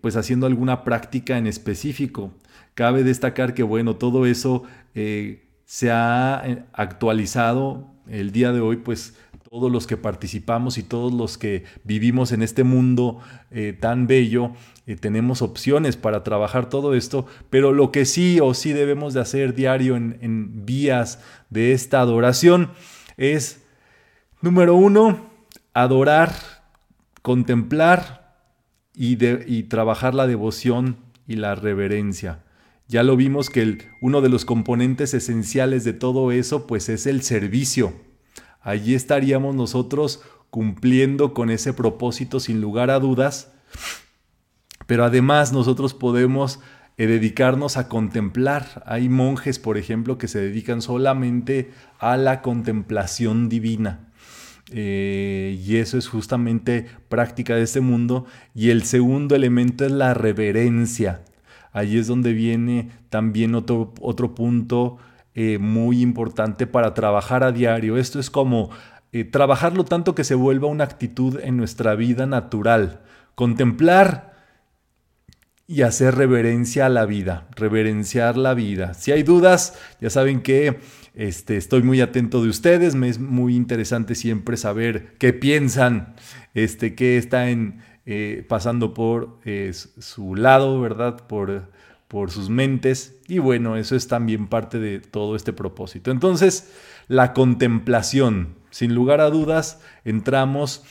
pues 0.00 0.14
haciendo 0.14 0.46
alguna 0.46 0.84
práctica 0.84 1.36
en 1.36 1.48
específico. 1.48 2.32
Cabe 2.78 3.02
destacar 3.02 3.54
que, 3.54 3.64
bueno, 3.64 3.96
todo 3.96 4.24
eso 4.24 4.62
eh, 4.94 5.48
se 5.64 5.90
ha 5.90 6.40
eh, 6.46 6.62
actualizado 6.72 7.90
el 8.06 8.30
día 8.30 8.52
de 8.52 8.60
hoy, 8.60 8.76
pues 8.76 9.18
todos 9.50 9.72
los 9.72 9.88
que 9.88 9.96
participamos 9.96 10.78
y 10.78 10.84
todos 10.84 11.12
los 11.12 11.38
que 11.38 11.64
vivimos 11.82 12.30
en 12.30 12.40
este 12.40 12.62
mundo 12.62 13.18
eh, 13.50 13.76
tan 13.76 14.06
bello, 14.06 14.52
tenemos 15.00 15.42
opciones 15.42 15.96
para 15.96 16.22
trabajar 16.22 16.68
todo 16.68 16.94
esto, 16.94 17.26
pero 17.50 17.72
lo 17.72 17.90
que 17.90 18.04
sí 18.04 18.38
o 18.40 18.54
sí 18.54 18.72
debemos 18.72 19.12
de 19.12 19.22
hacer 19.22 19.56
diario 19.56 19.96
en, 19.96 20.64
vías 20.64 21.20
de 21.50 21.72
esta 21.72 22.00
adoración 22.00 22.70
es, 23.16 23.60
número 24.40 24.76
uno, 24.76 25.32
adorar, 25.74 26.32
contemplar 27.22 28.36
y, 28.94 29.18
y 29.52 29.64
trabajar 29.64 30.14
la 30.14 30.28
devoción 30.28 30.98
y 31.26 31.34
la 31.34 31.56
reverencia. 31.56 32.44
Ya 32.88 33.02
lo 33.02 33.16
vimos 33.16 33.50
que 33.50 33.86
uno 34.00 34.22
de 34.22 34.30
los 34.30 34.46
componentes 34.46 35.12
esenciales 35.12 35.84
de 35.84 35.92
todo 35.92 36.32
eso 36.32 36.66
pues 36.66 36.88
es 36.88 37.06
el 37.06 37.20
servicio. 37.20 37.92
Allí 38.62 38.94
estaríamos 38.94 39.54
nosotros 39.54 40.22
cumpliendo 40.48 41.34
con 41.34 41.50
ese 41.50 41.74
propósito 41.74 42.40
sin 42.40 42.62
lugar 42.62 42.90
a 42.90 42.98
dudas, 42.98 43.52
pero 44.86 45.04
además 45.04 45.52
nosotros 45.52 45.92
podemos 45.92 46.60
eh, 46.96 47.06
dedicarnos 47.06 47.76
a 47.76 47.88
contemplar. 47.88 48.82
Hay 48.86 49.10
monjes, 49.10 49.58
por 49.58 49.76
ejemplo, 49.76 50.16
que 50.16 50.26
se 50.26 50.40
dedican 50.40 50.80
solamente 50.80 51.70
a 51.98 52.16
la 52.16 52.40
contemplación 52.40 53.50
divina. 53.50 54.10
Eh, 54.70 55.62
y 55.62 55.76
eso 55.76 55.98
es 55.98 56.08
justamente 56.08 56.86
práctica 57.10 57.54
de 57.54 57.62
este 57.62 57.82
mundo. 57.82 58.24
Y 58.54 58.70
el 58.70 58.82
segundo 58.84 59.36
elemento 59.36 59.84
es 59.84 59.92
la 59.92 60.14
reverencia. 60.14 61.22
Allí 61.72 61.98
es 61.98 62.06
donde 62.06 62.32
viene 62.32 62.90
también 63.10 63.54
otro, 63.54 63.94
otro 64.00 64.34
punto 64.34 64.98
eh, 65.34 65.58
muy 65.58 66.02
importante 66.02 66.66
para 66.66 66.94
trabajar 66.94 67.44
a 67.44 67.52
diario. 67.52 67.96
Esto 67.96 68.18
es 68.18 68.30
como 68.30 68.70
eh, 69.12 69.24
trabajarlo 69.24 69.84
tanto 69.84 70.14
que 70.14 70.24
se 70.24 70.34
vuelva 70.34 70.68
una 70.68 70.84
actitud 70.84 71.38
en 71.42 71.56
nuestra 71.56 71.94
vida 71.94 72.26
natural. 72.26 73.02
Contemplar 73.34 74.28
y 75.70 75.82
hacer 75.82 76.14
reverencia 76.14 76.86
a 76.86 76.88
la 76.88 77.04
vida, 77.04 77.46
reverenciar 77.54 78.38
la 78.38 78.54
vida. 78.54 78.94
Si 78.94 79.12
hay 79.12 79.22
dudas, 79.22 79.78
ya 80.00 80.08
saben 80.08 80.40
que 80.40 80.80
este, 81.14 81.58
estoy 81.58 81.82
muy 81.82 82.00
atento 82.00 82.42
de 82.42 82.48
ustedes, 82.48 82.94
me 82.94 83.08
es 83.08 83.18
muy 83.18 83.54
interesante 83.54 84.14
siempre 84.14 84.56
saber 84.56 85.14
qué 85.18 85.34
piensan, 85.34 86.14
este, 86.54 86.94
qué 86.94 87.18
está 87.18 87.50
en, 87.50 87.80
eh, 88.10 88.42
pasando 88.48 88.94
por 88.94 89.36
eh, 89.44 89.70
su 89.74 90.34
lado, 90.34 90.80
¿verdad? 90.80 91.26
Por, 91.26 91.64
por 92.08 92.30
sus 92.30 92.48
mentes. 92.48 93.20
Y 93.28 93.38
bueno, 93.38 93.76
eso 93.76 93.96
es 93.96 94.08
también 94.08 94.48
parte 94.48 94.78
de 94.78 94.98
todo 94.98 95.36
este 95.36 95.52
propósito. 95.52 96.10
Entonces, 96.10 96.72
la 97.06 97.34
contemplación, 97.34 98.54
sin 98.70 98.94
lugar 98.94 99.20
a 99.20 99.28
dudas, 99.28 99.82
entramos 100.06 100.84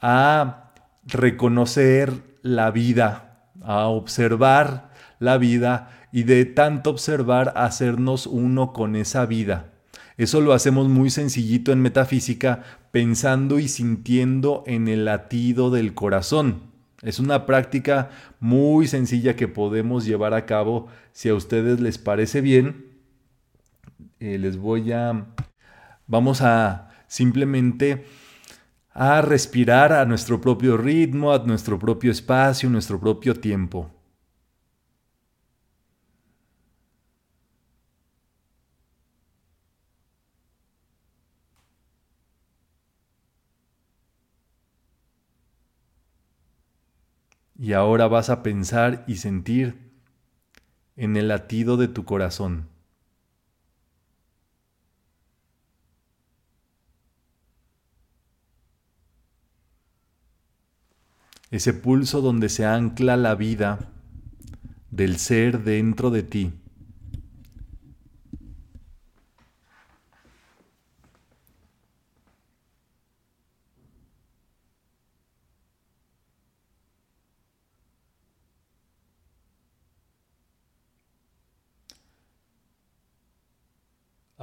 a 0.00 0.72
reconocer 1.06 2.12
la 2.42 2.72
vida, 2.72 3.46
a 3.62 3.86
observar 3.86 4.90
la 5.20 5.38
vida 5.38 5.90
y 6.10 6.24
de 6.24 6.44
tanto 6.44 6.90
observar 6.90 7.52
hacernos 7.54 8.26
uno 8.26 8.72
con 8.72 8.96
esa 8.96 9.26
vida. 9.26 9.73
Eso 10.16 10.40
lo 10.40 10.52
hacemos 10.52 10.88
muy 10.88 11.10
sencillito 11.10 11.72
en 11.72 11.82
metafísica, 11.82 12.62
pensando 12.92 13.58
y 13.58 13.68
sintiendo 13.68 14.62
en 14.66 14.88
el 14.88 15.04
latido 15.04 15.70
del 15.70 15.94
corazón. 15.94 16.62
Es 17.02 17.18
una 17.18 17.46
práctica 17.46 18.10
muy 18.40 18.86
sencilla 18.86 19.36
que 19.36 19.48
podemos 19.48 20.04
llevar 20.06 20.32
a 20.32 20.46
cabo. 20.46 20.86
Si 21.12 21.28
a 21.28 21.34
ustedes 21.34 21.80
les 21.80 21.98
parece 21.98 22.40
bien, 22.40 22.86
eh, 24.20 24.38
les 24.38 24.56
voy 24.56 24.92
a... 24.92 25.26
Vamos 26.06 26.42
a 26.42 26.90
simplemente 27.06 28.04
a 28.92 29.20
respirar 29.20 29.92
a 29.92 30.04
nuestro 30.04 30.40
propio 30.40 30.76
ritmo, 30.76 31.32
a 31.32 31.38
nuestro 31.38 31.78
propio 31.78 32.12
espacio, 32.12 32.70
nuestro 32.70 33.00
propio 33.00 33.34
tiempo. 33.34 33.90
Y 47.64 47.72
ahora 47.72 48.08
vas 48.08 48.28
a 48.28 48.42
pensar 48.42 49.04
y 49.06 49.16
sentir 49.16 49.90
en 50.96 51.16
el 51.16 51.28
latido 51.28 51.78
de 51.78 51.88
tu 51.88 52.04
corazón. 52.04 52.68
Ese 61.50 61.72
pulso 61.72 62.20
donde 62.20 62.50
se 62.50 62.66
ancla 62.66 63.16
la 63.16 63.34
vida 63.34 63.90
del 64.90 65.16
ser 65.16 65.64
dentro 65.64 66.10
de 66.10 66.22
ti. 66.22 66.52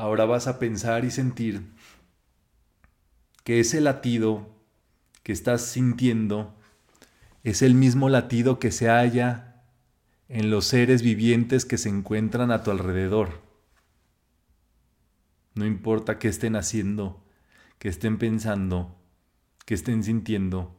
Ahora 0.02 0.26
vas 0.26 0.48
a 0.48 0.58
pensar 0.58 1.06
y 1.06 1.12
sentir 1.12 1.62
que 3.44 3.60
ese 3.60 3.80
latido 3.82 4.50
que 5.22 5.32
estás 5.32 5.62
sintiendo 5.62 6.56
es 7.44 7.62
el 7.62 7.76
mismo 7.76 8.10
latido 8.10 8.58
que 8.58 8.72
se 8.72 8.88
halla 8.88 9.62
en 10.28 10.50
los 10.50 10.66
seres 10.66 11.04
vivientes 11.04 11.66
que 11.66 11.78
se 11.78 11.90
encuentran 11.90 12.50
a 12.50 12.64
tu 12.64 12.72
alrededor. 12.72 13.42
No 15.54 15.68
importa 15.68 16.18
qué 16.18 16.30
estén 16.30 16.56
haciendo, 16.56 17.24
qué 17.78 17.88
estén 17.88 18.18
pensando, 18.18 18.98
qué 19.68 19.76
estén 19.76 20.04
sintiendo. 20.04 20.76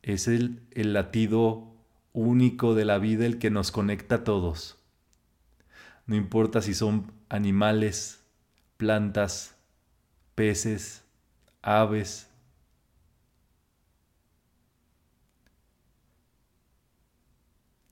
Es 0.00 0.28
el, 0.28 0.62
el 0.70 0.94
latido 0.94 1.74
único 2.14 2.74
de 2.74 2.86
la 2.86 2.96
vida 2.96 3.26
el 3.26 3.38
que 3.38 3.50
nos 3.50 3.70
conecta 3.70 4.14
a 4.14 4.24
todos. 4.24 4.81
No 6.06 6.16
importa 6.16 6.62
si 6.62 6.74
son 6.74 7.12
animales, 7.28 8.22
plantas, 8.76 9.54
peces, 10.34 11.04
aves. 11.62 12.28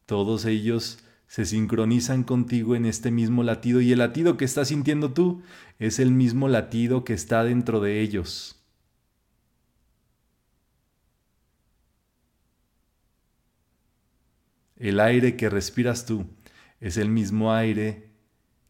Todos 0.07 0.44
ellos 0.44 0.99
se 1.29 1.44
sincronizan 1.44 2.25
contigo 2.25 2.75
en 2.75 2.85
este 2.85 3.12
mismo 3.12 3.44
latido 3.44 3.81
y 3.81 3.92
el 3.92 4.01
latido 4.01 4.37
que 4.37 4.44
estás 4.44 4.68
sintiendo 4.68 5.12
tú 5.12 5.42
es 5.79 6.01
el 6.01 6.11
mismo 6.11 6.49
latido 6.49 7.05
que 7.05 7.12
está 7.12 7.44
dentro 7.44 7.81
de 7.81 8.01
ellos. 8.01 8.57
El 14.77 14.99
aire 14.99 15.37
que 15.37 15.49
respiras 15.49 16.07
tú 16.07 16.27
es 16.81 16.97
el 16.97 17.09
mismo 17.09 17.53
aire 17.53 18.11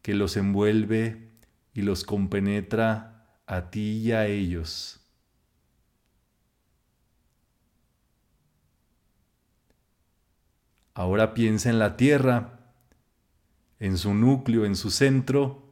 que 0.01 0.13
los 0.13 0.37
envuelve 0.37 1.31
y 1.73 1.81
los 1.81 2.03
compenetra 2.03 3.25
a 3.45 3.71
ti 3.71 3.99
y 3.99 4.11
a 4.11 4.27
ellos. 4.27 4.99
Ahora 10.93 11.33
piensa 11.33 11.69
en 11.69 11.79
la 11.79 11.95
tierra, 11.95 12.59
en 13.79 13.97
su 13.97 14.13
núcleo, 14.13 14.65
en 14.65 14.75
su 14.75 14.91
centro, 14.91 15.71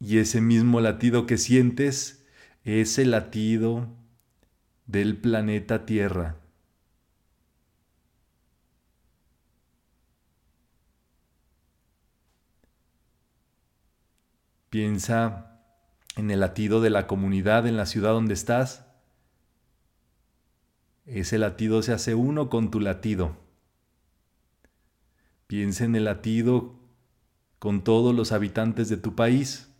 y 0.00 0.18
ese 0.18 0.40
mismo 0.40 0.80
latido 0.80 1.26
que 1.26 1.38
sientes 1.38 2.26
es 2.64 2.98
el 2.98 3.10
latido 3.10 3.88
del 4.86 5.16
planeta 5.16 5.86
Tierra. 5.86 6.36
Piensa 14.74 15.60
en 16.16 16.32
el 16.32 16.40
latido 16.40 16.80
de 16.80 16.90
la 16.90 17.06
comunidad 17.06 17.68
en 17.68 17.76
la 17.76 17.86
ciudad 17.86 18.10
donde 18.10 18.34
estás. 18.34 18.84
Ese 21.06 21.38
latido 21.38 21.80
se 21.84 21.92
hace 21.92 22.16
uno 22.16 22.50
con 22.50 22.72
tu 22.72 22.80
latido. 22.80 23.36
Piensa 25.46 25.84
en 25.84 25.94
el 25.94 26.02
latido 26.02 26.74
con 27.60 27.84
todos 27.84 28.16
los 28.16 28.32
habitantes 28.32 28.88
de 28.88 28.96
tu 28.96 29.14
país. 29.14 29.70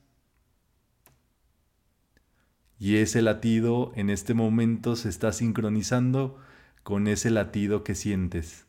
Y 2.79 2.99
ese 2.99 3.21
latido 3.21 3.91
en 3.97 4.11
este 4.11 4.33
momento 4.33 4.95
se 4.95 5.09
está 5.09 5.33
sincronizando 5.33 6.39
con 6.85 7.09
ese 7.09 7.31
latido 7.31 7.83
que 7.83 7.97
sientes. 7.97 8.65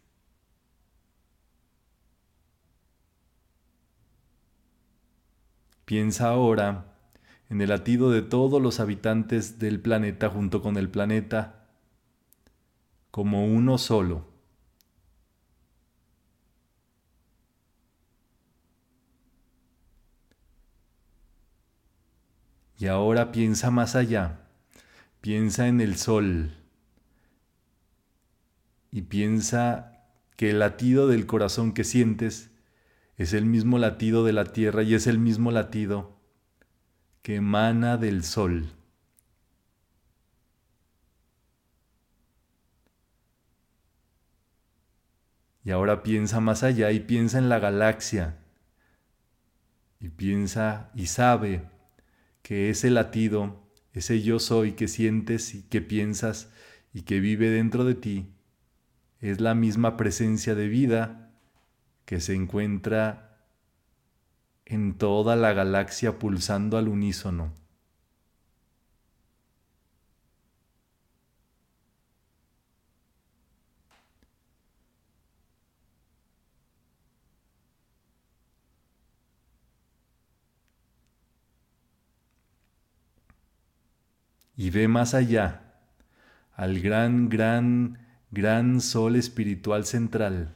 Piensa 5.85 6.29
ahora 6.29 6.97
en 7.49 7.61
el 7.61 7.69
latido 7.69 8.11
de 8.11 8.23
todos 8.23 8.61
los 8.61 8.79
habitantes 8.79 9.59
del 9.59 9.79
planeta 9.79 10.29
junto 10.29 10.61
con 10.61 10.77
el 10.77 10.89
planeta 10.89 11.67
como 13.11 13.45
uno 13.45 13.77
solo. 13.77 14.25
Y 22.77 22.87
ahora 22.87 23.31
piensa 23.31 23.71
más 23.71 23.95
allá, 23.95 24.39
piensa 25.21 25.67
en 25.67 25.79
el 25.79 25.95
sol 25.95 26.51
y 28.91 29.03
piensa 29.03 30.03
que 30.35 30.49
el 30.49 30.59
latido 30.59 31.07
del 31.07 31.25
corazón 31.25 31.73
que 31.73 31.83
sientes 31.83 32.51
es 33.17 33.33
el 33.33 33.45
mismo 33.45 33.77
latido 33.77 34.25
de 34.25 34.33
la 34.33 34.45
tierra 34.45 34.83
y 34.83 34.93
es 34.93 35.07
el 35.07 35.19
mismo 35.19 35.51
latido 35.51 36.19
que 37.21 37.35
emana 37.35 37.97
del 37.97 38.23
sol. 38.23 38.71
Y 45.63 45.71
ahora 45.71 46.03
piensa 46.03 46.39
más 46.39 46.61
allá 46.61 46.91
y 46.91 46.99
piensa 46.99 47.39
en 47.39 47.49
la 47.49 47.57
galaxia. 47.57 48.37
Y 49.99 50.09
piensa 50.09 50.91
y 50.93 51.07
sabe 51.07 51.67
que 52.43 52.69
ese 52.69 52.91
latido, 52.91 53.67
ese 53.93 54.21
yo 54.21 54.37
soy 54.37 54.73
que 54.73 54.87
sientes 54.87 55.55
y 55.55 55.63
que 55.63 55.81
piensas 55.81 56.51
y 56.93 57.01
que 57.01 57.19
vive 57.19 57.49
dentro 57.49 57.85
de 57.85 57.95
ti, 57.95 58.35
es 59.19 59.41
la 59.41 59.55
misma 59.55 59.97
presencia 59.97 60.53
de 60.53 60.67
vida 60.67 61.24
que 62.05 62.19
se 62.21 62.33
encuentra 62.35 63.39
en 64.65 64.97
toda 64.97 65.35
la 65.35 65.53
galaxia 65.53 66.19
pulsando 66.19 66.77
al 66.77 66.87
unísono. 66.87 67.53
y 84.57 84.69
ve 84.69 84.87
más 84.87 85.13
allá, 85.13 85.61
al 86.53 86.79
gran, 86.79 87.27
gran, 87.27 87.99
gran 88.31 88.79
sol 88.79 89.17
espiritual 89.17 89.85
central 89.85 90.55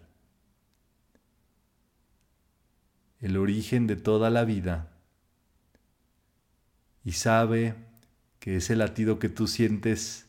el 3.19 3.37
origen 3.37 3.87
de 3.87 3.95
toda 3.95 4.29
la 4.29 4.45
vida 4.45 4.91
y 7.03 7.13
sabe 7.13 7.75
que 8.39 8.57
ese 8.57 8.75
latido 8.75 9.19
que 9.19 9.29
tú 9.29 9.47
sientes 9.47 10.27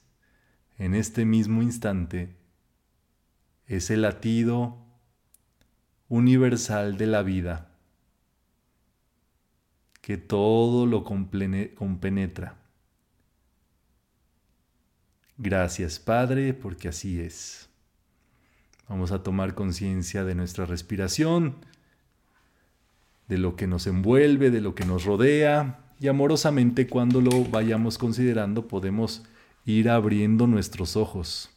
en 0.79 0.95
este 0.95 1.25
mismo 1.25 1.63
instante 1.63 2.35
es 3.67 3.91
el 3.91 4.03
latido 4.03 4.79
universal 6.09 6.97
de 6.97 7.07
la 7.07 7.23
vida, 7.23 7.69
que 10.01 10.17
todo 10.17 10.87
lo 10.87 11.05
compenetra. 11.05 12.57
Gracias 15.37 16.01
Padre, 16.01 16.53
porque 16.55 16.89
así 16.89 17.21
es. 17.21 17.69
Vamos 18.89 19.13
a 19.13 19.23
tomar 19.23 19.55
conciencia 19.55 20.25
de 20.25 20.35
nuestra 20.35 20.67
respiración, 20.67 21.65
de 23.31 23.39
lo 23.39 23.55
que 23.55 23.69
nos 23.69 23.87
envuelve, 23.87 24.51
de 24.51 24.61
lo 24.61 24.75
que 24.75 24.85
nos 24.85 25.05
rodea, 25.05 25.79
y 26.01 26.09
amorosamente 26.09 26.89
cuando 26.89 27.21
lo 27.21 27.45
vayamos 27.45 27.97
considerando 27.97 28.67
podemos 28.67 29.23
ir 29.65 29.89
abriendo 29.89 30.49
nuestros 30.49 30.97
ojos. 30.97 31.49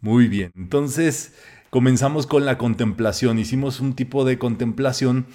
Muy 0.00 0.28
bien, 0.28 0.52
entonces 0.56 1.34
comenzamos 1.70 2.28
con 2.28 2.44
la 2.44 2.58
contemplación. 2.58 3.40
Hicimos 3.40 3.80
un 3.80 3.94
tipo 3.94 4.24
de 4.24 4.38
contemplación 4.38 5.26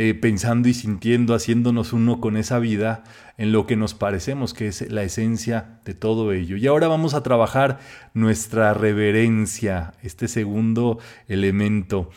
eh, 0.00 0.14
pensando 0.14 0.68
y 0.68 0.74
sintiendo, 0.74 1.34
haciéndonos 1.34 1.92
uno 1.92 2.20
con 2.20 2.36
esa 2.36 2.60
vida 2.60 3.02
en 3.36 3.50
lo 3.50 3.66
que 3.66 3.74
nos 3.74 3.94
parecemos, 3.94 4.54
que 4.54 4.68
es 4.68 4.88
la 4.92 5.02
esencia 5.02 5.80
de 5.84 5.92
todo 5.92 6.32
ello. 6.32 6.56
Y 6.56 6.68
ahora 6.68 6.86
vamos 6.86 7.14
a 7.14 7.24
trabajar 7.24 7.80
nuestra 8.14 8.74
reverencia, 8.74 9.94
este 10.04 10.28
segundo 10.28 11.00
elemento. 11.26 12.10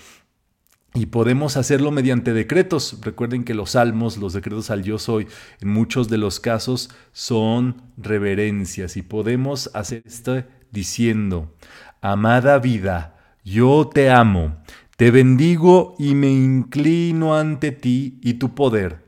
Y 0.94 1.08
podemos 1.08 1.58
hacerlo 1.58 1.90
mediante 1.90 2.34
decretos. 2.34 3.00
Recuerden 3.02 3.44
que 3.44 3.56
los 3.56 3.72
salmos, 3.72 4.18
los 4.18 4.34
decretos 4.34 4.70
al 4.70 4.84
yo 4.84 5.00
soy, 5.00 5.26
en 5.60 5.70
muchos 5.70 6.08
de 6.08 6.20
los 6.20 6.40
casos 6.40 6.92
son 7.14 7.82
reverencias. 7.98 8.96
Y 8.96 9.02
podemos 9.02 9.72
hacer 9.74 10.04
esto 10.06 10.44
diciendo, 10.70 11.56
amada 12.00 12.60
vida, 12.60 13.18
yo 13.44 13.90
te 13.92 14.12
amo 14.12 14.58
te 15.02 15.10
bendigo 15.10 15.96
y 15.98 16.14
me 16.14 16.30
inclino 16.30 17.36
ante 17.36 17.72
ti 17.72 18.20
y 18.22 18.36
tu 18.36 18.54
poder. 18.54 19.04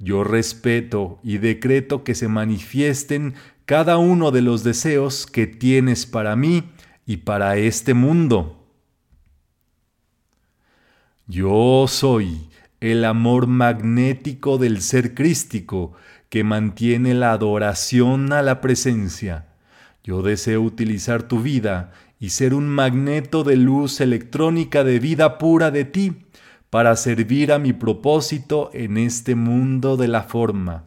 Yo 0.00 0.24
respeto 0.24 1.20
y 1.22 1.38
decreto 1.38 2.02
que 2.02 2.16
se 2.16 2.26
manifiesten 2.26 3.34
cada 3.64 3.96
uno 3.96 4.32
de 4.32 4.42
los 4.42 4.64
deseos 4.64 5.24
que 5.24 5.46
tienes 5.46 6.04
para 6.04 6.34
mí 6.34 6.64
y 7.06 7.18
para 7.18 7.58
este 7.58 7.94
mundo. 7.94 8.66
Yo 11.28 11.84
soy 11.86 12.48
el 12.80 13.04
amor 13.04 13.46
magnético 13.46 14.58
del 14.58 14.82
ser 14.82 15.14
crístico 15.14 15.92
que 16.28 16.42
mantiene 16.42 17.14
la 17.14 17.30
adoración 17.30 18.32
a 18.32 18.42
la 18.42 18.60
presencia. 18.60 19.46
Yo 20.02 20.22
deseo 20.22 20.60
utilizar 20.62 21.22
tu 21.22 21.40
vida 21.40 21.92
y 22.18 22.30
ser 22.30 22.54
un 22.54 22.68
magneto 22.68 23.44
de 23.44 23.56
luz 23.56 24.00
electrónica 24.00 24.84
de 24.84 24.98
vida 24.98 25.38
pura 25.38 25.70
de 25.70 25.84
ti 25.84 26.26
para 26.70 26.96
servir 26.96 27.52
a 27.52 27.58
mi 27.58 27.72
propósito 27.72 28.70
en 28.72 28.96
este 28.96 29.34
mundo 29.34 29.96
de 29.96 30.08
la 30.08 30.22
forma. 30.22 30.84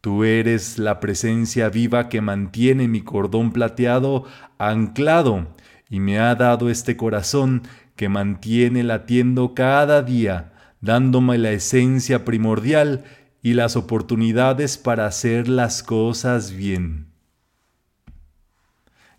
Tú 0.00 0.24
eres 0.24 0.78
la 0.78 0.98
presencia 0.98 1.68
viva 1.68 2.08
que 2.08 2.20
mantiene 2.20 2.88
mi 2.88 3.02
cordón 3.02 3.52
plateado 3.52 4.24
anclado 4.58 5.46
y 5.88 6.00
me 6.00 6.18
ha 6.18 6.34
dado 6.34 6.70
este 6.70 6.96
corazón 6.96 7.62
que 7.94 8.08
mantiene 8.08 8.82
latiendo 8.82 9.54
cada 9.54 10.02
día, 10.02 10.52
dándome 10.80 11.38
la 11.38 11.52
esencia 11.52 12.24
primordial 12.24 13.04
y 13.42 13.54
las 13.54 13.76
oportunidades 13.76 14.76
para 14.76 15.06
hacer 15.06 15.48
las 15.48 15.84
cosas 15.84 16.50
bien. 16.50 17.11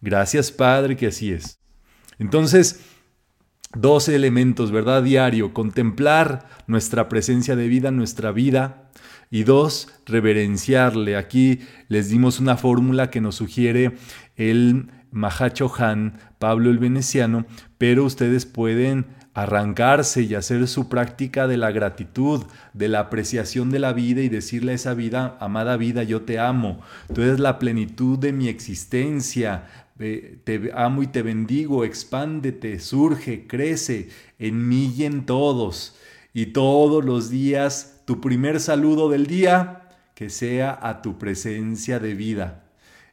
Gracias 0.04 0.52
Padre 0.52 0.98
que 0.98 1.08
así 1.08 1.32
es. 1.32 1.62
Entonces, 2.20 2.82
dos 3.74 4.10
elementos, 4.10 4.70
¿verdad? 4.70 5.02
Diario, 5.02 5.54
contemplar 5.54 6.46
nuestra 6.68 7.08
presencia 7.08 7.56
de 7.56 7.70
vida, 7.70 7.89
nuestra 7.89 8.34
vida. 8.34 8.89
Y 9.32 9.46
dos, 9.46 9.88
reverenciarle. 10.06 11.16
Aquí 11.16 11.62
les 11.88 12.10
dimos 12.10 12.42
una 12.42 12.58
fórmula 12.58 13.10
que 13.10 13.22
nos 13.22 13.36
sugiere 13.36 13.94
el 14.36 14.92
Mahacho 15.12 15.72
Han, 15.78 16.20
Pablo 16.38 16.70
el 16.70 16.80
Veneciano, 16.80 17.46
pero 17.78 18.04
ustedes 18.04 18.46
pueden 18.46 19.06
arrancarse 19.34 20.22
y 20.22 20.36
hacer 20.36 20.68
su 20.68 20.89
práctica 20.89 21.48
de 21.48 21.58
la 21.58 21.72
gratitud, 21.72 22.44
de 22.74 22.88
la 22.88 23.00
apreciación 23.00 23.72
de 23.72 23.80
la 23.80 23.94
vida 23.94 24.22
y 24.22 24.30
decirle 24.30 24.74
a 24.74 24.76
esa 24.76 24.94
vida, 24.94 25.38
amada 25.39 25.76
vida, 25.76 26.04
yo 26.04 26.22
te 26.22 26.39
amo, 26.39 26.82
tú 27.13 27.22
eres 27.24 27.39
la 27.39 27.58
plenitud 27.58 28.20
de 28.20 28.32
mi 28.32 28.48
existencia, 28.48 29.66
te 29.97 30.71
amo 30.73 31.03
y 31.03 31.08
te 31.08 31.21
bendigo, 31.21 31.84
expándete, 31.84 32.79
surge, 32.79 33.47
crece 33.47 34.10
en 34.39 34.71
en 34.71 35.25
todos. 35.25 35.97
Y 36.34 36.47
todos 36.47 37.06
los 37.06 37.29
días, 37.29 38.01
tu 38.06 38.19
primer 38.19 38.60
saludo 38.60 39.10
del 39.10 39.27
día, 39.27 39.89
que 40.15 40.29
sea 40.29 40.77
a 40.82 41.01
tu 41.01 41.17
presencia 41.17 41.99
de 41.99 42.13
vida. 42.15 42.63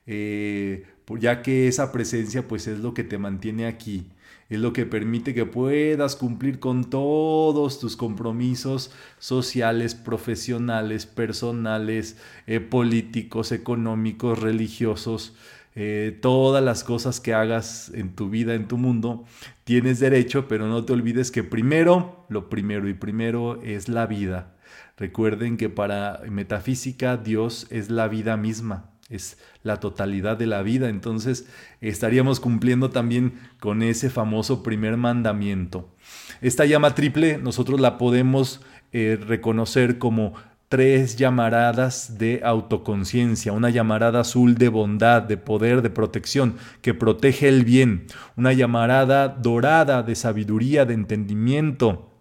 Eh, 0.06 0.84
ya 1.18 1.42
que 1.42 1.66
esa 1.68 1.92
presencia 1.92 2.46
pues 2.46 2.66
es 2.66 2.78
lo 2.78 2.94
que 2.94 3.04
te 3.04 3.18
mantiene 3.18 3.66
aquí, 3.66 4.06
es 4.48 4.60
lo 4.60 4.72
que 4.72 4.86
permite 4.86 5.34
que 5.34 5.46
puedas 5.46 6.16
cumplir 6.16 6.60
con 6.60 6.90
todos 6.90 7.78
tus 7.80 7.96
compromisos 7.96 8.92
sociales, 9.18 9.94
profesionales, 9.94 11.06
personales, 11.06 12.16
eh, 12.46 12.60
políticos, 12.60 13.52
económicos, 13.52 14.40
religiosos. 14.40 15.36
Eh, 15.76 16.18
todas 16.20 16.64
las 16.64 16.82
cosas 16.82 17.20
que 17.20 17.32
hagas 17.32 17.92
en 17.94 18.14
tu 18.14 18.28
vida, 18.28 18.54
en 18.54 18.66
tu 18.66 18.76
mundo, 18.76 19.24
tienes 19.64 20.00
derecho, 20.00 20.48
pero 20.48 20.66
no 20.66 20.84
te 20.84 20.92
olvides 20.92 21.30
que 21.30 21.44
primero, 21.44 22.26
lo 22.28 22.48
primero 22.48 22.88
y 22.88 22.94
primero 22.94 23.62
es 23.62 23.88
la 23.88 24.06
vida. 24.06 24.56
Recuerden 24.96 25.56
que 25.56 25.68
para 25.68 26.22
metafísica 26.28 27.16
Dios 27.16 27.66
es 27.70 27.88
la 27.88 28.08
vida 28.08 28.36
misma, 28.36 28.90
es 29.08 29.38
la 29.62 29.78
totalidad 29.78 30.36
de 30.36 30.46
la 30.46 30.62
vida, 30.62 30.88
entonces 30.88 31.46
estaríamos 31.80 32.40
cumpliendo 32.40 32.90
también 32.90 33.34
con 33.60 33.82
ese 33.82 34.10
famoso 34.10 34.62
primer 34.62 34.96
mandamiento. 34.96 35.94
Esta 36.40 36.66
llama 36.66 36.94
triple 36.94 37.38
nosotros 37.38 37.80
la 37.80 37.96
podemos 37.96 38.60
eh, 38.92 39.18
reconocer 39.24 39.98
como 39.98 40.34
tres 40.70 41.16
llamaradas 41.16 42.16
de 42.16 42.42
autoconciencia, 42.44 43.52
una 43.52 43.70
llamarada 43.70 44.20
azul 44.20 44.54
de 44.54 44.68
bondad, 44.68 45.20
de 45.20 45.36
poder, 45.36 45.82
de 45.82 45.90
protección, 45.90 46.58
que 46.80 46.94
protege 46.94 47.48
el 47.48 47.64
bien, 47.64 48.06
una 48.36 48.52
llamarada 48.52 49.26
dorada 49.26 50.04
de 50.04 50.14
sabiduría, 50.14 50.84
de 50.84 50.94
entendimiento, 50.94 52.12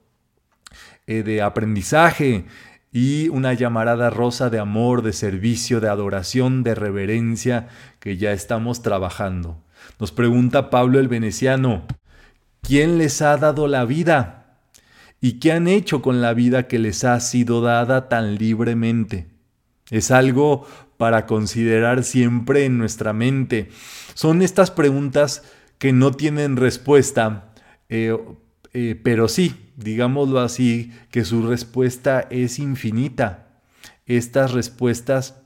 eh, 1.05 1.21
de 1.21 1.43
aprendizaje, 1.43 2.45
y 2.91 3.29
una 3.29 3.53
llamarada 3.53 4.09
rosa 4.09 4.49
de 4.49 4.57
amor, 4.57 5.03
de 5.03 5.13
servicio, 5.13 5.79
de 5.79 5.89
adoración, 5.89 6.63
de 6.63 6.73
reverencia, 6.73 7.67
que 7.99 8.17
ya 8.17 8.31
estamos 8.31 8.81
trabajando. 8.81 9.61
Nos 9.99 10.11
pregunta 10.11 10.71
Pablo 10.71 10.99
el 10.99 11.07
Veneciano, 11.07 11.85
¿quién 12.63 12.97
les 12.97 13.21
ha 13.21 13.37
dado 13.37 13.67
la 13.67 13.85
vida? 13.85 14.38
Y 15.21 15.39
qué 15.39 15.51
han 15.51 15.67
hecho 15.67 16.01
con 16.01 16.21
la 16.21 16.33
vida 16.33 16.67
que 16.67 16.79
les 16.79 17.03
ha 17.03 17.19
sido 17.19 17.61
dada 17.61 18.09
tan 18.09 18.35
libremente. 18.35 19.27
Es 19.89 20.11
algo 20.11 20.65
para 20.97 21.25
considerar 21.25 22.03
siempre 22.03 22.65
en 22.65 22.77
nuestra 22.77 23.13
mente. 23.13 23.69
Son 24.13 24.41
estas 24.41 24.71
preguntas 24.71 25.43
que 25.77 25.93
no 25.93 26.11
tienen 26.11 26.57
respuesta, 26.57 27.53
eh, 27.87 28.17
eh, 28.73 28.99
pero 29.01 29.27
sí, 29.27 29.71
digámoslo 29.77 30.39
así, 30.39 30.91
que 31.09 31.25
su 31.25 31.47
respuesta 31.47 32.27
es 32.29 32.59
infinita. 32.59 33.47
Estas 34.05 34.51
respuestas 34.51 35.41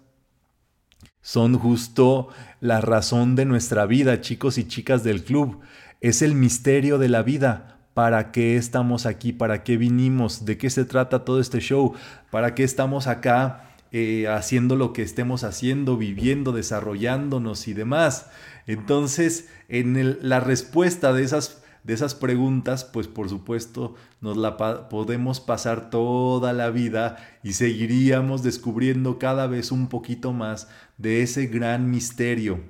son 1.21 1.57
justo 1.57 2.29
la 2.59 2.81
razón 2.81 3.35
de 3.35 3.45
nuestra 3.45 3.85
vida, 3.85 4.21
chicos 4.21 4.57
y 4.57 4.65
chicas 4.67 5.03
del 5.03 5.23
club. 5.23 5.61
Es 6.01 6.21
el 6.21 6.35
misterio 6.35 6.97
de 6.97 7.09
la 7.09 7.21
vida 7.21 7.73
para 7.93 8.31
qué 8.31 8.57
estamos 8.57 9.05
aquí, 9.05 9.33
para 9.33 9.63
qué 9.63 9.77
vinimos, 9.77 10.45
de 10.45 10.57
qué 10.57 10.69
se 10.69 10.85
trata 10.85 11.25
todo 11.25 11.39
este 11.39 11.59
show, 11.59 11.93
para 12.31 12.55
qué 12.55 12.63
estamos 12.63 13.07
acá 13.07 13.75
eh, 13.91 14.27
haciendo 14.27 14.75
lo 14.75 14.93
que 14.93 15.03
estemos 15.03 15.43
haciendo, 15.43 15.97
viviendo, 15.97 16.51
desarrollándonos 16.51 17.67
y 17.67 17.73
demás. 17.73 18.27
Entonces, 18.65 19.49
en 19.69 20.17
la 20.27 20.39
respuesta 20.39 21.13
de 21.13 21.23
esas, 21.23 21.63
de 21.83 21.93
esas 21.93 22.15
preguntas, 22.15 22.85
pues 22.85 23.07
por 23.07 23.29
supuesto 23.29 23.93
nos 24.21 24.37
la 24.37 24.57
podemos 24.89 25.39
pasar 25.39 25.91
toda 25.91 26.53
la 26.53 26.71
vida 26.71 27.17
y 27.43 27.53
seguiríamos 27.53 28.41
descubriendo 28.41 29.19
cada 29.19 29.45
vez 29.45 29.71
un 29.71 29.87
poquito 29.87 30.33
más 30.33 30.69
de 30.97 31.21
ese 31.21 31.45
gran 31.45 31.91
misterio 31.91 32.61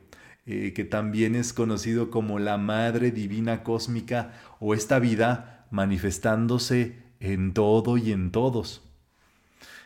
eh, 0.45 0.73
que 0.73 0.83
también 0.83 1.35
es 1.35 1.53
conocido 1.53 2.09
como 2.09 2.39
la 2.39 2.57
Madre 2.57 3.11
Divina 3.11 3.63
Cósmica 3.63 4.33
o 4.59 4.73
esta 4.73 4.99
vida 4.99 5.65
manifestándose 5.71 6.97
en 7.19 7.53
todo 7.53 7.97
y 7.97 8.11
en 8.11 8.31
todos. 8.31 8.81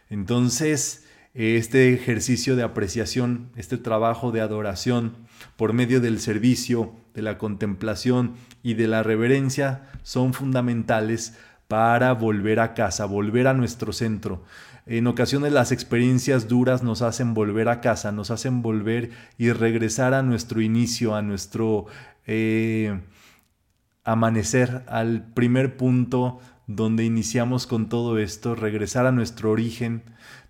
Entonces, 0.10 1.06
este 1.34 1.94
ejercicio 1.94 2.56
de 2.56 2.64
apreciación, 2.64 3.52
este 3.56 3.78
trabajo 3.78 4.32
de 4.32 4.42
adoración 4.42 5.16
por 5.56 5.74
medio 5.74 6.02
del 6.02 6.20
servicio, 6.20 6.96
de 7.14 7.22
la 7.22 7.38
contemplación 7.38 8.34
y 8.64 8.74
de 8.74 8.88
la 8.88 9.04
reverencia 9.04 9.90
son 10.02 10.34
fundamentales 10.34 11.38
para 11.68 12.14
volver 12.14 12.60
a 12.60 12.74
casa, 12.74 13.06
volver 13.06 13.48
a 13.48 13.54
nuestro 13.54 13.94
centro. 13.94 14.44
En 14.90 15.06
ocasiones 15.06 15.52
las 15.52 15.74
experiencias 15.74 16.48
duras 16.48 16.82
nos 16.82 17.02
hacen 17.02 17.34
volver 17.34 17.68
a 17.68 17.82
casa, 17.82 18.14
nos 18.14 18.32
hacen 18.32 18.62
volver 18.62 19.12
y 19.38 19.52
regresar 19.52 20.14
a 20.14 20.24
nuestro 20.24 20.62
inicio, 20.62 21.14
a 21.14 21.22
nuestro 21.22 21.88
eh, 22.26 23.02
amanecer, 24.06 24.86
al 24.88 25.34
primer 25.34 25.76
punto 25.76 26.40
donde 26.68 27.04
iniciamos 27.04 27.68
con 27.68 27.90
todo 27.90 28.18
esto, 28.18 28.56
regresar 28.56 29.06
a 29.06 29.12
nuestro 29.12 29.52
origen, 29.52 30.04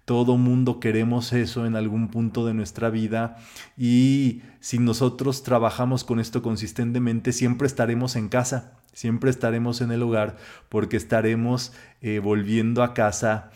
todo 0.05 0.37
mundo 0.37 0.79
queremos 0.79 1.33
eso 1.33 1.65
en 1.65 1.75
algún 1.75 2.09
punto 2.09 2.45
de 2.45 2.53
nuestra 2.53 2.91
vida 2.91 3.37
y 3.75 4.43
si 4.59 4.77
nosotros 4.77 5.41
trabajamos 5.41 6.03
con 6.03 6.19
esto 6.19 6.43
consistentemente, 6.43 7.33
siempre 7.33 7.65
estaremos 7.65 8.15
en 8.15 8.29
casa, 8.29 8.77
siempre 8.93 9.31
estaremos 9.31 9.81
en 9.81 9.91
el 9.91 10.03
hogar 10.03 10.37
porque 10.69 10.95
estaremos 10.95 11.73
eh, 12.01 12.19
volviendo 12.19 12.83
a 12.83 12.93
casa 12.93 13.49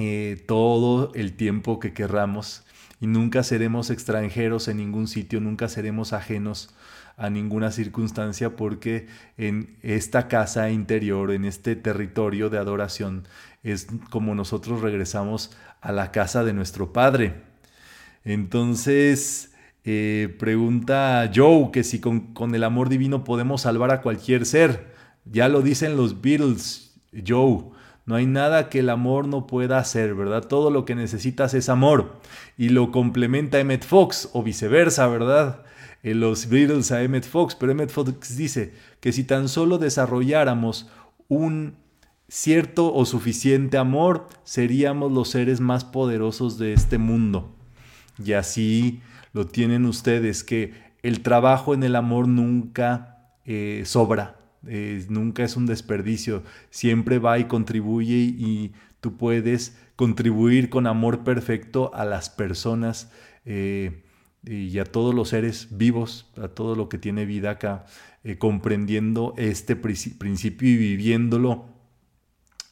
eh, 0.00 0.40
todo 0.46 1.10
el 1.16 1.32
tiempo 1.32 1.80
que 1.80 1.92
querramos 1.92 2.62
y 3.00 3.08
nunca 3.08 3.42
seremos 3.42 3.90
extranjeros 3.90 4.68
en 4.68 4.76
ningún 4.76 5.08
sitio, 5.08 5.40
nunca 5.40 5.66
seremos 5.66 6.12
ajenos 6.12 6.72
a 7.16 7.30
ninguna 7.30 7.72
circunstancia 7.72 8.54
porque 8.54 9.08
en 9.38 9.76
esta 9.82 10.28
casa 10.28 10.70
interior, 10.70 11.32
en 11.32 11.44
este 11.44 11.74
territorio 11.74 12.48
de 12.48 12.58
adoración, 12.58 13.26
es 13.64 13.88
como 14.08 14.36
nosotros 14.36 14.82
regresamos 14.82 15.50
a 15.80 15.90
la 15.90 16.12
casa 16.12 16.44
de 16.44 16.52
nuestro 16.52 16.92
Padre. 16.92 17.42
Entonces, 18.24 19.52
eh, 19.82 20.32
pregunta 20.38 21.28
Joe 21.34 21.72
que 21.72 21.82
si 21.82 21.98
con, 21.98 22.34
con, 22.34 22.54
el 22.54 22.62
amor 22.62 22.88
divino 22.88 23.24
podemos 23.24 23.62
salvar 23.62 23.90
a 23.90 24.00
cualquier 24.00 24.46
ser. 24.46 24.94
Ya 25.24 25.48
lo 25.48 25.60
dicen 25.60 25.96
los 25.96 26.22
Beatles, 26.22 26.94
Joe. 27.26 27.76
No 28.08 28.14
hay 28.14 28.24
nada 28.24 28.70
que 28.70 28.78
el 28.78 28.88
amor 28.88 29.28
no 29.28 29.46
pueda 29.46 29.76
hacer, 29.76 30.14
¿verdad? 30.14 30.42
Todo 30.42 30.70
lo 30.70 30.86
que 30.86 30.94
necesitas 30.94 31.52
es 31.52 31.68
amor. 31.68 32.14
Y 32.56 32.70
lo 32.70 32.90
complementa 32.90 33.60
Emmett 33.60 33.84
Fox, 33.84 34.30
o 34.32 34.42
viceversa, 34.42 35.06
¿verdad? 35.08 35.66
En 36.02 36.12
eh, 36.12 36.14
los 36.14 36.48
Beatles 36.48 36.90
a 36.90 37.02
Emmett 37.02 37.26
Fox, 37.26 37.54
pero 37.54 37.70
Emmett 37.70 37.90
Fox 37.90 38.34
dice 38.34 38.72
que 39.00 39.12
si 39.12 39.24
tan 39.24 39.46
solo 39.50 39.76
desarrolláramos 39.76 40.88
un 41.28 41.76
cierto 42.28 42.94
o 42.94 43.04
suficiente 43.04 43.76
amor, 43.76 44.26
seríamos 44.42 45.12
los 45.12 45.28
seres 45.28 45.60
más 45.60 45.84
poderosos 45.84 46.56
de 46.56 46.72
este 46.72 46.96
mundo. 46.96 47.54
Y 48.24 48.32
así 48.32 49.02
lo 49.34 49.46
tienen 49.46 49.84
ustedes, 49.84 50.44
que 50.44 50.72
el 51.02 51.20
trabajo 51.20 51.74
en 51.74 51.82
el 51.82 51.94
amor 51.94 52.26
nunca 52.26 53.34
eh, 53.44 53.82
sobra, 53.84 54.37
nunca 54.62 55.44
es 55.44 55.56
un 55.56 55.66
desperdicio, 55.66 56.42
siempre 56.70 57.18
va 57.18 57.38
y 57.38 57.44
contribuye 57.44 58.14
y, 58.14 58.72
tú 59.00 59.16
puedes 59.16 59.76
contribuir 59.96 60.70
con 60.70 60.86
amor 60.86 61.24
perfecto 61.24 61.94
a 61.94 62.04
las 62.04 62.30
personas 62.30 63.10
eh, 63.44 64.02
y 64.44 64.78
a 64.78 64.84
todos 64.84 65.14
los 65.14 65.30
seres 65.30 65.68
vivos, 65.70 66.30
a 66.36 66.48
todo 66.48 66.74
lo 66.74 66.88
que 66.88 66.98
tiene 66.98 67.24
vida 67.24 67.50
acá, 67.50 67.86
eh, 68.24 68.38
comprendiendo 68.38 69.34
este 69.36 69.76
principio 69.76 70.68
y 70.68 70.76
viviéndolo 70.76 71.66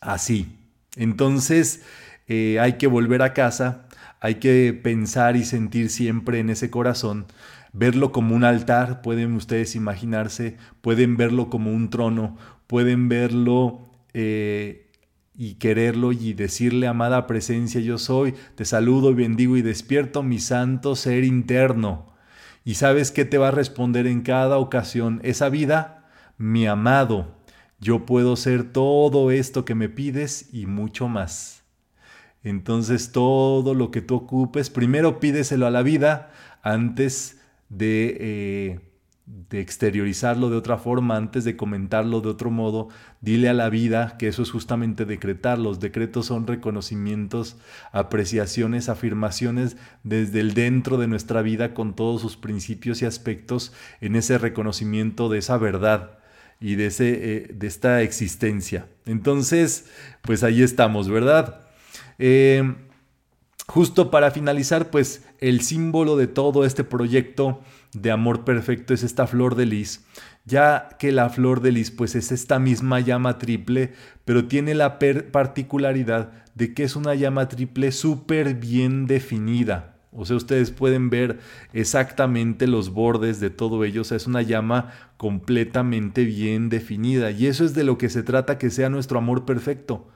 así. 0.00 0.58
Entonces 0.96 1.82
eh, 2.28 2.58
hay 2.60 2.74
que 2.74 2.86
volver 2.86 3.22
a 3.22 3.34
casa, 3.34 3.88
hay 4.20 4.36
que 4.36 4.78
pensar 4.80 5.36
y 5.36 5.44
sentir 5.44 5.90
siempre 5.90 6.38
en 6.38 6.50
ese 6.50 6.70
corazón, 6.70 7.26
verlo 7.76 8.10
como 8.10 8.34
un 8.34 8.44
altar, 8.44 9.02
pueden 9.02 9.34
ustedes 9.34 9.76
imaginarse, 9.76 10.56
pueden 10.80 11.16
verlo 11.18 11.50
como 11.50 11.72
un 11.72 11.90
trono, 11.90 12.36
pueden 12.66 13.10
verlo 13.10 13.80
eh, 14.14 14.90
y 15.34 15.54
quererlo 15.54 16.12
y 16.12 16.32
decirle, 16.32 16.86
amada 16.86 17.26
presencia, 17.26 17.80
yo 17.82 17.98
soy, 17.98 18.34
te 18.54 18.64
saludo, 18.64 19.14
bendigo 19.14 19.58
y 19.58 19.62
despierto 19.62 20.22
mi 20.22 20.38
santo 20.38 20.96
ser 20.96 21.22
interno. 21.24 22.14
¿Y 22.64 22.74
sabes 22.74 23.10
qué 23.10 23.26
te 23.26 23.36
va 23.36 23.48
a 23.48 23.52
responder 23.52 24.06
en 24.06 24.22
cada 24.22 24.56
ocasión? 24.56 25.20
Esa 25.22 25.50
vida, 25.50 26.08
mi 26.38 26.66
amado, 26.66 27.36
yo 27.78 28.06
puedo 28.06 28.36
ser 28.36 28.72
todo 28.72 29.30
esto 29.30 29.66
que 29.66 29.74
me 29.74 29.90
pides 29.90 30.48
y 30.52 30.64
mucho 30.64 31.08
más. 31.08 31.62
Entonces 32.42 33.12
todo 33.12 33.74
lo 33.74 33.90
que 33.90 34.00
tú 34.00 34.14
ocupes, 34.14 34.70
primero 34.70 35.20
pídeselo 35.20 35.66
a 35.66 35.70
la 35.70 35.82
vida 35.82 36.30
antes 36.62 37.36
de, 37.68 38.16
eh, 38.20 38.80
de, 39.26 39.60
exteriorizarlo 39.60 40.50
de 40.50 40.56
otra 40.56 40.78
forma, 40.78 41.16
antes 41.16 41.44
de 41.44 41.56
comentarlo 41.56 42.20
de 42.20 42.28
otro 42.28 42.50
modo, 42.50 42.88
dile 43.20 43.48
a 43.48 43.54
la 43.54 43.68
vida 43.68 44.16
que 44.18 44.28
eso 44.28 44.42
es 44.42 44.50
justamente 44.50 45.04
decretar. 45.04 45.58
Los 45.58 45.80
decretos 45.80 46.26
son 46.26 46.46
reconocimientos, 46.46 47.56
apreciaciones, 47.92 48.88
afirmaciones 48.88 49.76
desde 50.04 50.40
el 50.40 50.54
dentro 50.54 50.96
de 50.96 51.08
nuestra 51.08 51.42
vida 51.42 51.74
con 51.74 51.94
todos 51.94 52.20
sus 52.20 52.36
principios 52.36 53.02
y 53.02 53.06
aspectos 53.06 53.72
en 54.00 54.16
ese 54.16 54.38
reconocimiento 54.38 55.28
de 55.28 55.38
esa 55.38 55.58
verdad 55.58 56.18
y 56.60 56.76
de, 56.76 56.86
ese, 56.86 57.36
eh, 57.36 57.50
de 57.52 57.66
esta 57.66 58.02
existencia. 58.02 58.86
Entonces, 59.04 59.86
pues 60.22 60.42
ahí 60.42 60.62
estamos, 60.62 61.08
¿verdad? 61.08 61.60
Eh, 62.18 62.74
justo 63.68 64.10
para 64.10 64.30
finalizar, 64.30 64.90
pues 64.90 65.24
el 65.40 65.60
símbolo 65.60 66.16
de 66.16 66.26
todo 66.26 66.64
este 66.64 66.84
proyecto 66.84 67.60
de 67.92 68.10
amor 68.10 68.44
perfecto 68.44 68.94
es 68.94 69.02
esta 69.02 69.26
flor 69.26 69.54
de 69.54 69.66
lis, 69.66 70.04
ya 70.44 70.90
que 70.98 71.12
la 71.12 71.28
flor 71.30 71.60
de 71.60 71.72
lis 71.72 71.90
pues 71.90 72.14
es 72.14 72.32
esta 72.32 72.58
misma 72.58 73.00
llama 73.00 73.38
triple, 73.38 73.92
pero 74.24 74.46
tiene 74.46 74.74
la 74.74 74.98
particularidad 74.98 76.32
de 76.54 76.74
que 76.74 76.84
es 76.84 76.96
una 76.96 77.14
llama 77.14 77.48
triple 77.48 77.92
súper 77.92 78.54
bien 78.54 79.06
definida. 79.06 79.96
O 80.18 80.24
sea, 80.24 80.36
ustedes 80.36 80.70
pueden 80.70 81.10
ver 81.10 81.40
exactamente 81.74 82.66
los 82.66 82.88
bordes 82.90 83.38
de 83.38 83.50
todo 83.50 83.84
ello. 83.84 84.00
O 84.00 84.04
sea, 84.04 84.16
es 84.16 84.26
una 84.26 84.40
llama 84.40 84.92
completamente 85.18 86.24
bien 86.24 86.70
definida. 86.70 87.30
Y 87.30 87.46
eso 87.46 87.66
es 87.66 87.74
de 87.74 87.84
lo 87.84 87.98
que 87.98 88.08
se 88.08 88.22
trata 88.22 88.56
que 88.56 88.70
sea 88.70 88.88
nuestro 88.88 89.18
amor 89.18 89.44
perfecto. 89.44 90.08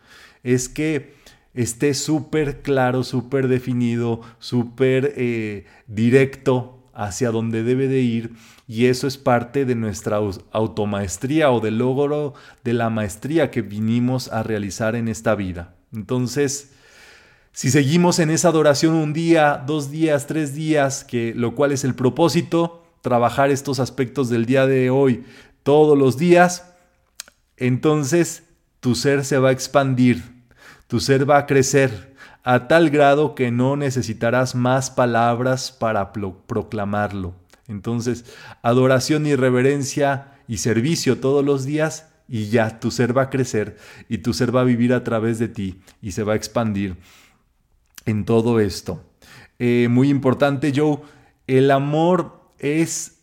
Es 0.43 0.71
que 0.71 1.20
esté 1.55 1.95
súper 1.95 2.63
claro, 2.63 3.03
súper 3.05 3.49
definido, 3.49 4.21
súper 4.39 5.15
eh, 5.17 5.67
directo 5.87 6.81
hacia 6.95 7.31
donde 7.31 7.63
debe 7.63 7.89
de 7.89 8.01
ir. 8.01 8.33
Y 8.67 8.87
eso 8.87 9.07
es 9.07 9.19
parte 9.19 9.65
de 9.65 9.75
nuestra 9.75 10.21
automaestría 10.53 11.51
o 11.51 11.61
del 11.61 11.79
logro 11.79 12.35
de 12.63 12.73
la 12.73 12.91
maestría 12.91 13.51
que 13.51 13.63
vinimos 13.63 14.29
a 14.29 14.43
realizar 14.43 14.95
en 14.95 15.09
esta 15.09 15.35
vida. 15.35 15.75
Entonces, 15.93 16.73
si 17.53 17.71
seguimos 17.71 18.21
en 18.21 18.31
esa 18.31 18.49
adoración 18.49 18.95
un 18.95 19.13
día, 19.13 19.63
dos 19.67 19.91
días, 19.91 20.27
tres 20.27 20.55
días, 20.55 21.05
que 21.05 21.35
lo 21.35 21.55
cual 21.55 21.73
es 21.73 21.83
el 21.83 21.95
propósito, 21.95 22.85
trabajar 23.03 23.51
estos 23.51 23.81
aspectos 23.81 24.29
del 24.29 24.47
día 24.47 24.67
de 24.67 24.91
hoy 24.91 25.25
todos 25.63 25.99
los 25.99 26.17
días, 26.17 26.73
entonces 27.57 28.45
tu 28.79 28.95
ser 28.95 29.25
se 29.25 29.39
va 29.39 29.49
a 29.49 29.53
expandir, 29.53 30.40
tu 30.91 30.99
ser 30.99 31.31
va 31.31 31.39
a 31.39 31.47
crecer 31.47 32.17
a 32.43 32.67
tal 32.67 32.91
grado 32.91 33.37
que 33.37 33.53
no 33.53 33.77
necesitarás 33.77 34.57
más 34.57 34.91
palabras 34.91 35.71
para 35.71 36.13
proclamarlo. 36.13 37.37
Entonces, 37.69 38.25
adoración 38.61 39.25
y 39.25 39.37
reverencia 39.37 40.33
y 40.49 40.57
servicio 40.57 41.21
todos 41.21 41.45
los 41.45 41.65
días 41.65 42.09
y 42.27 42.49
ya 42.49 42.81
tu 42.81 42.91
ser 42.91 43.17
va 43.17 43.23
a 43.23 43.31
crecer 43.31 43.77
y 44.09 44.19
tu 44.19 44.35
ser 44.35 44.55
va 44.55 44.63
a 44.63 44.65
vivir 44.65 44.93
a 44.93 45.05
través 45.05 45.39
de 45.39 45.47
ti 45.47 45.81
y 46.03 46.11
se 46.11 46.25
va 46.25 46.33
a 46.33 46.37
expandir 46.37 46.97
en 48.05 48.25
todo 48.25 48.59
esto. 48.59 49.01
Eh, 49.61 49.87
muy 49.89 50.09
importante, 50.09 50.73
Joe, 50.75 50.99
el 51.47 51.71
amor 51.71 52.51
es 52.59 53.21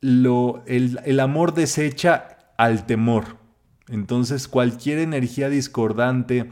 lo, 0.00 0.62
el, 0.66 1.18
amor 1.18 1.54
desecha 1.54 2.38
al 2.56 2.86
temor. 2.86 3.42
Entonces 3.88 4.48
cualquier 4.48 4.98
energía 4.98 5.48
discordante, 5.48 6.50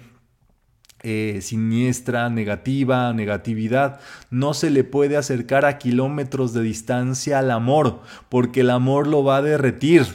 eh, 1.03 1.41
siniestra, 1.43 2.31
negativa, 2.31 3.13
negatividad, 3.13 4.01
no 4.31 4.55
se 4.55 4.71
le 4.71 4.85
puede 4.85 5.17
acercar 5.17 5.65
a 5.65 5.79
kilómetros 5.79 6.53
de 6.53 6.63
distancia 6.63 7.39
al 7.41 7.51
amor, 7.51 8.03
porque 8.29 8.61
el 8.61 8.71
amor 8.71 9.07
lo 9.07 9.25
va 9.25 9.39
a 9.39 9.43
derretir. 9.43 10.07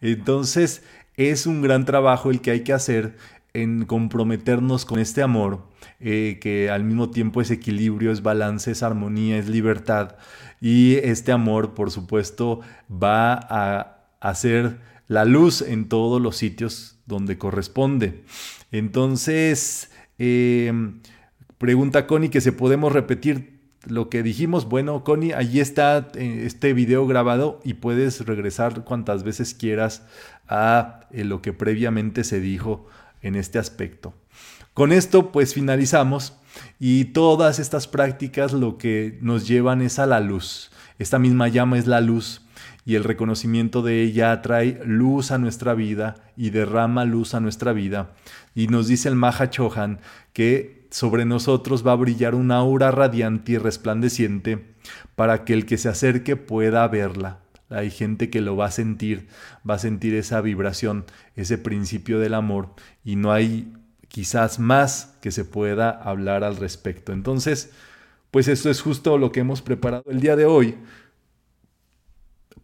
Entonces 0.00 0.84
es 1.16 1.46
un 1.46 1.62
gran 1.62 1.84
trabajo 1.84 2.30
el 2.30 2.40
que 2.40 2.52
hay 2.52 2.60
que 2.60 2.72
hacer 2.72 3.16
en 3.54 3.84
comprometernos 3.84 4.84
con 4.84 4.98
este 4.98 5.22
amor, 5.22 5.66
eh, 6.00 6.38
que 6.40 6.70
al 6.70 6.84
mismo 6.84 7.10
tiempo 7.10 7.40
es 7.40 7.50
equilibrio, 7.50 8.12
es 8.12 8.22
balance, 8.22 8.70
es 8.70 8.82
armonía, 8.82 9.38
es 9.38 9.48
libertad. 9.48 10.16
Y 10.60 10.94
este 10.96 11.32
amor, 11.32 11.74
por 11.74 11.90
supuesto, 11.90 12.60
va 12.90 13.34
a 13.34 14.06
hacer 14.20 14.78
la 15.12 15.26
luz 15.26 15.60
en 15.60 15.88
todos 15.88 16.20
los 16.20 16.36
sitios 16.36 16.96
donde 17.06 17.36
corresponde. 17.36 18.24
Entonces, 18.70 19.90
em, 20.18 21.00
pregunta 21.58 22.06
Connie 22.06 22.30
que 22.30 22.40
si 22.40 22.50
podemos 22.50 22.92
repetir 22.92 23.60
lo 23.86 24.08
que 24.08 24.22
dijimos. 24.22 24.68
Bueno, 24.68 25.04
Connie, 25.04 25.34
allí 25.34 25.60
está 25.60 26.08
eh, 26.14 26.44
este 26.46 26.72
video 26.72 27.06
grabado 27.06 27.60
y 27.62 27.74
puedes 27.74 28.24
regresar 28.24 28.84
cuantas 28.84 29.22
veces 29.22 29.54
quieras 29.54 30.02
a 30.48 31.00
eh, 31.10 31.24
lo 31.24 31.42
que 31.42 31.52
previamente 31.52 32.24
se 32.24 32.40
dijo 32.40 32.86
en 33.20 33.36
este 33.36 33.58
aspecto. 33.58 34.14
Con 34.72 34.92
esto 34.92 35.30
pues 35.30 35.52
finalizamos 35.52 36.38
y 36.80 37.06
todas 37.06 37.58
estas 37.58 37.86
prácticas 37.86 38.54
lo 38.54 38.78
que 38.78 39.18
nos 39.20 39.46
llevan 39.46 39.82
es 39.82 39.98
a 39.98 40.06
la 40.06 40.20
luz. 40.20 40.70
Esta 40.98 41.18
misma 41.18 41.48
llama 41.48 41.76
es 41.76 41.86
la 41.86 42.00
luz 42.00 42.41
y 42.84 42.96
el 42.96 43.04
reconocimiento 43.04 43.82
de 43.82 44.02
ella 44.02 44.42
trae 44.42 44.80
luz 44.84 45.30
a 45.30 45.38
nuestra 45.38 45.74
vida 45.74 46.16
y 46.36 46.50
derrama 46.50 47.04
luz 47.04 47.34
a 47.34 47.40
nuestra 47.40 47.72
vida. 47.72 48.12
Y 48.54 48.66
nos 48.66 48.88
dice 48.88 49.08
el 49.08 49.14
Maha 49.14 49.50
Chohan 49.50 50.00
que 50.32 50.86
sobre 50.90 51.24
nosotros 51.24 51.86
va 51.86 51.92
a 51.92 51.96
brillar 51.96 52.34
una 52.34 52.56
aura 52.56 52.90
radiante 52.90 53.52
y 53.52 53.58
resplandeciente 53.58 54.74
para 55.14 55.44
que 55.44 55.54
el 55.54 55.64
que 55.64 55.78
se 55.78 55.88
acerque 55.88 56.36
pueda 56.36 56.86
verla. 56.88 57.38
Hay 57.70 57.90
gente 57.90 58.28
que 58.28 58.42
lo 58.42 58.56
va 58.56 58.66
a 58.66 58.70
sentir, 58.70 59.28
va 59.68 59.74
a 59.74 59.78
sentir 59.78 60.14
esa 60.14 60.40
vibración, 60.40 61.06
ese 61.36 61.56
principio 61.56 62.18
del 62.18 62.34
amor 62.34 62.74
y 63.04 63.16
no 63.16 63.32
hay 63.32 63.72
quizás 64.08 64.58
más 64.58 65.16
que 65.22 65.30
se 65.30 65.46
pueda 65.46 65.90
hablar 65.90 66.44
al 66.44 66.56
respecto. 66.56 67.12
Entonces, 67.12 67.70
pues 68.30 68.48
esto 68.48 68.68
es 68.68 68.82
justo 68.82 69.16
lo 69.16 69.32
que 69.32 69.40
hemos 69.40 69.62
preparado 69.62 70.04
el 70.10 70.20
día 70.20 70.36
de 70.36 70.44
hoy. 70.44 70.76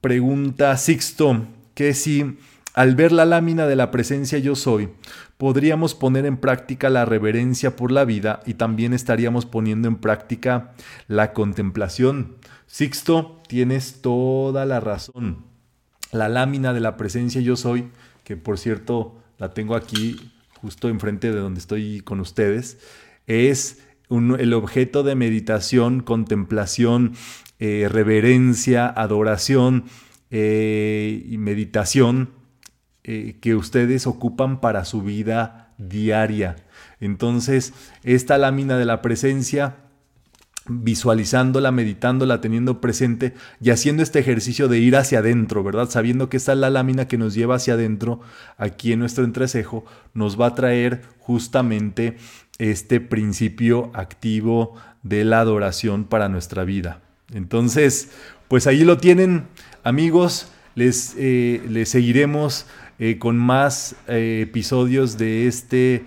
Pregunta 0.01 0.77
Sixto, 0.77 1.47
que 1.75 1.93
si 1.93 2.39
al 2.75 2.95
ver 2.95 3.11
la 3.11 3.25
lámina 3.25 3.67
de 3.67 3.75
la 3.75 3.91
presencia 3.91 4.39
yo 4.39 4.55
soy, 4.55 4.91
podríamos 5.37 5.97
poner 5.97 6.25
en 6.27 6.37
práctica 6.37 6.89
la 6.89 7.05
reverencia 7.05 7.75
por 7.75 7.91
la 7.91 8.05
vida 8.05 8.41
y 8.47 8.55
también 8.55 8.93
estaríamos 8.93 9.47
poniendo 9.47 9.89
en 9.89 9.97
práctica 9.97 10.73
la 11.09 11.33
contemplación. 11.33 12.37
Sixto, 12.69 13.43
tienes 13.49 14.01
toda 14.01 14.67
la 14.67 14.79
razón. 14.79 15.45
La 16.13 16.29
lámina 16.29 16.73
de 16.73 16.81
la 16.81 16.97
presencia 16.97 17.41
yo 17.41 17.57
soy, 17.57 17.89
que 18.23 18.37
por 18.37 18.59
cierto 18.59 19.17
la 19.39 19.53
tengo 19.53 19.75
aquí 19.75 20.33
justo 20.61 20.89
enfrente 20.89 21.33
de 21.33 21.41
donde 21.41 21.59
estoy 21.59 22.01
con 22.03 22.21
ustedes, 22.21 22.79
es 23.27 23.83
el 24.11 24.55
objeto 24.55 25.03
de 25.03 25.15
meditación, 25.15 26.01
contemplación, 26.01 27.15
eh, 27.59 27.89
reverencia, 27.91 28.87
adoración 28.87 29.85
eh, 30.31 31.25
y 31.29 31.39
meditación 31.39 32.31
eh, 33.05 33.39
que 33.41 33.55
ustedes 33.55 34.07
ocupan 34.07 34.61
para 34.61 34.85
su 34.85 35.03
vida 35.03 35.73
diaria. 35.79 36.57
Entonces, 37.01 37.73
esta 38.03 38.37
lámina 38.39 38.77
de 38.77 38.85
la 38.85 39.01
presencia 39.01 39.77
visualizándola, 40.69 41.73
meditándola, 41.73 42.41
teniendo 42.41 42.81
presente 42.81 43.33
y 43.61 43.71
haciendo 43.71 44.03
este 44.03 44.19
ejercicio 44.19 44.69
de 44.69 44.79
ir 44.79 44.97
hacia 44.97 45.21
adentro, 45.21 45.65
¿verdad? 45.65 45.89
Sabiendo 45.89 46.29
que 46.29 46.37
esta 46.37 46.53
es 46.53 46.59
la 46.59 46.71
lámina 46.71 47.09
que 47.09 47.19
nos 47.19 47.35
lleva 47.35 47.57
hacia 47.57 47.75
adentro, 47.75 48.21
aquí 48.59 48.93
en 48.93 48.99
nuestro 48.99 49.25
entrecejo, 49.25 49.85
nos 50.13 50.39
va 50.39 50.49
a 50.49 50.55
traer 50.55 51.03
justamente 51.19 52.19
este 52.59 53.01
principio 53.01 53.91
activo 53.95 54.75
de 55.03 55.25
la 55.25 55.41
adoración 55.41 56.05
para 56.05 56.29
nuestra 56.29 56.65
vida. 56.65 57.08
Entonces, 57.33 58.11
pues 58.49 58.67
ahí 58.67 58.85
lo 58.85 58.99
tienen, 58.99 59.45
amigos, 59.85 60.51
les, 60.75 61.15
eh, 61.19 61.63
les 61.69 61.89
seguiremos 61.89 62.67
eh, 62.99 63.19
con 63.19 63.37
más 63.37 63.97
eh, 64.07 64.41
episodios 64.43 65.19
de 65.19 65.47
este 65.47 66.05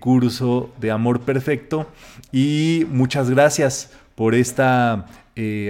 curso 0.00 0.74
de 0.80 0.90
Amor 0.90 1.20
Perfecto. 1.20 1.88
Y 2.32 2.88
muchas 2.90 3.30
gracias 3.30 3.92
por 4.16 4.34
esta 4.34 5.06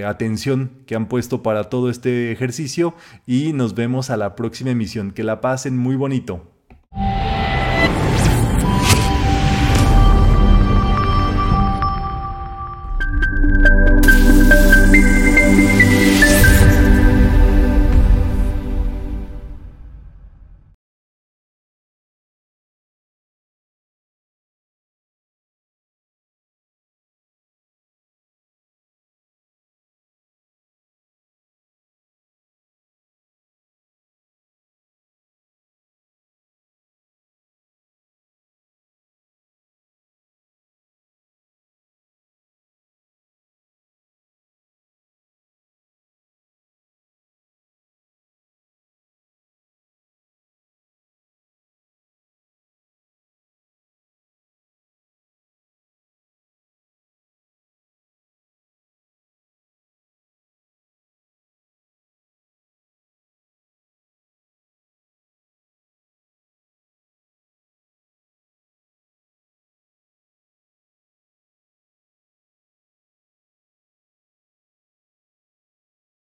atención 0.07 0.71
que 0.87 0.95
han 0.95 1.07
puesto 1.07 1.43
para 1.43 1.65
todo 1.65 1.91
este 1.91 2.31
ejercicio 2.31 2.95
y 3.27 3.53
nos 3.53 3.75
vemos 3.75 4.09
a 4.09 4.17
la 4.17 4.35
próxima 4.35 4.71
emisión. 4.71 5.11
Que 5.11 5.23
la 5.23 5.39
pasen 5.39 5.77
muy 5.77 5.95
bonito. 5.95 6.51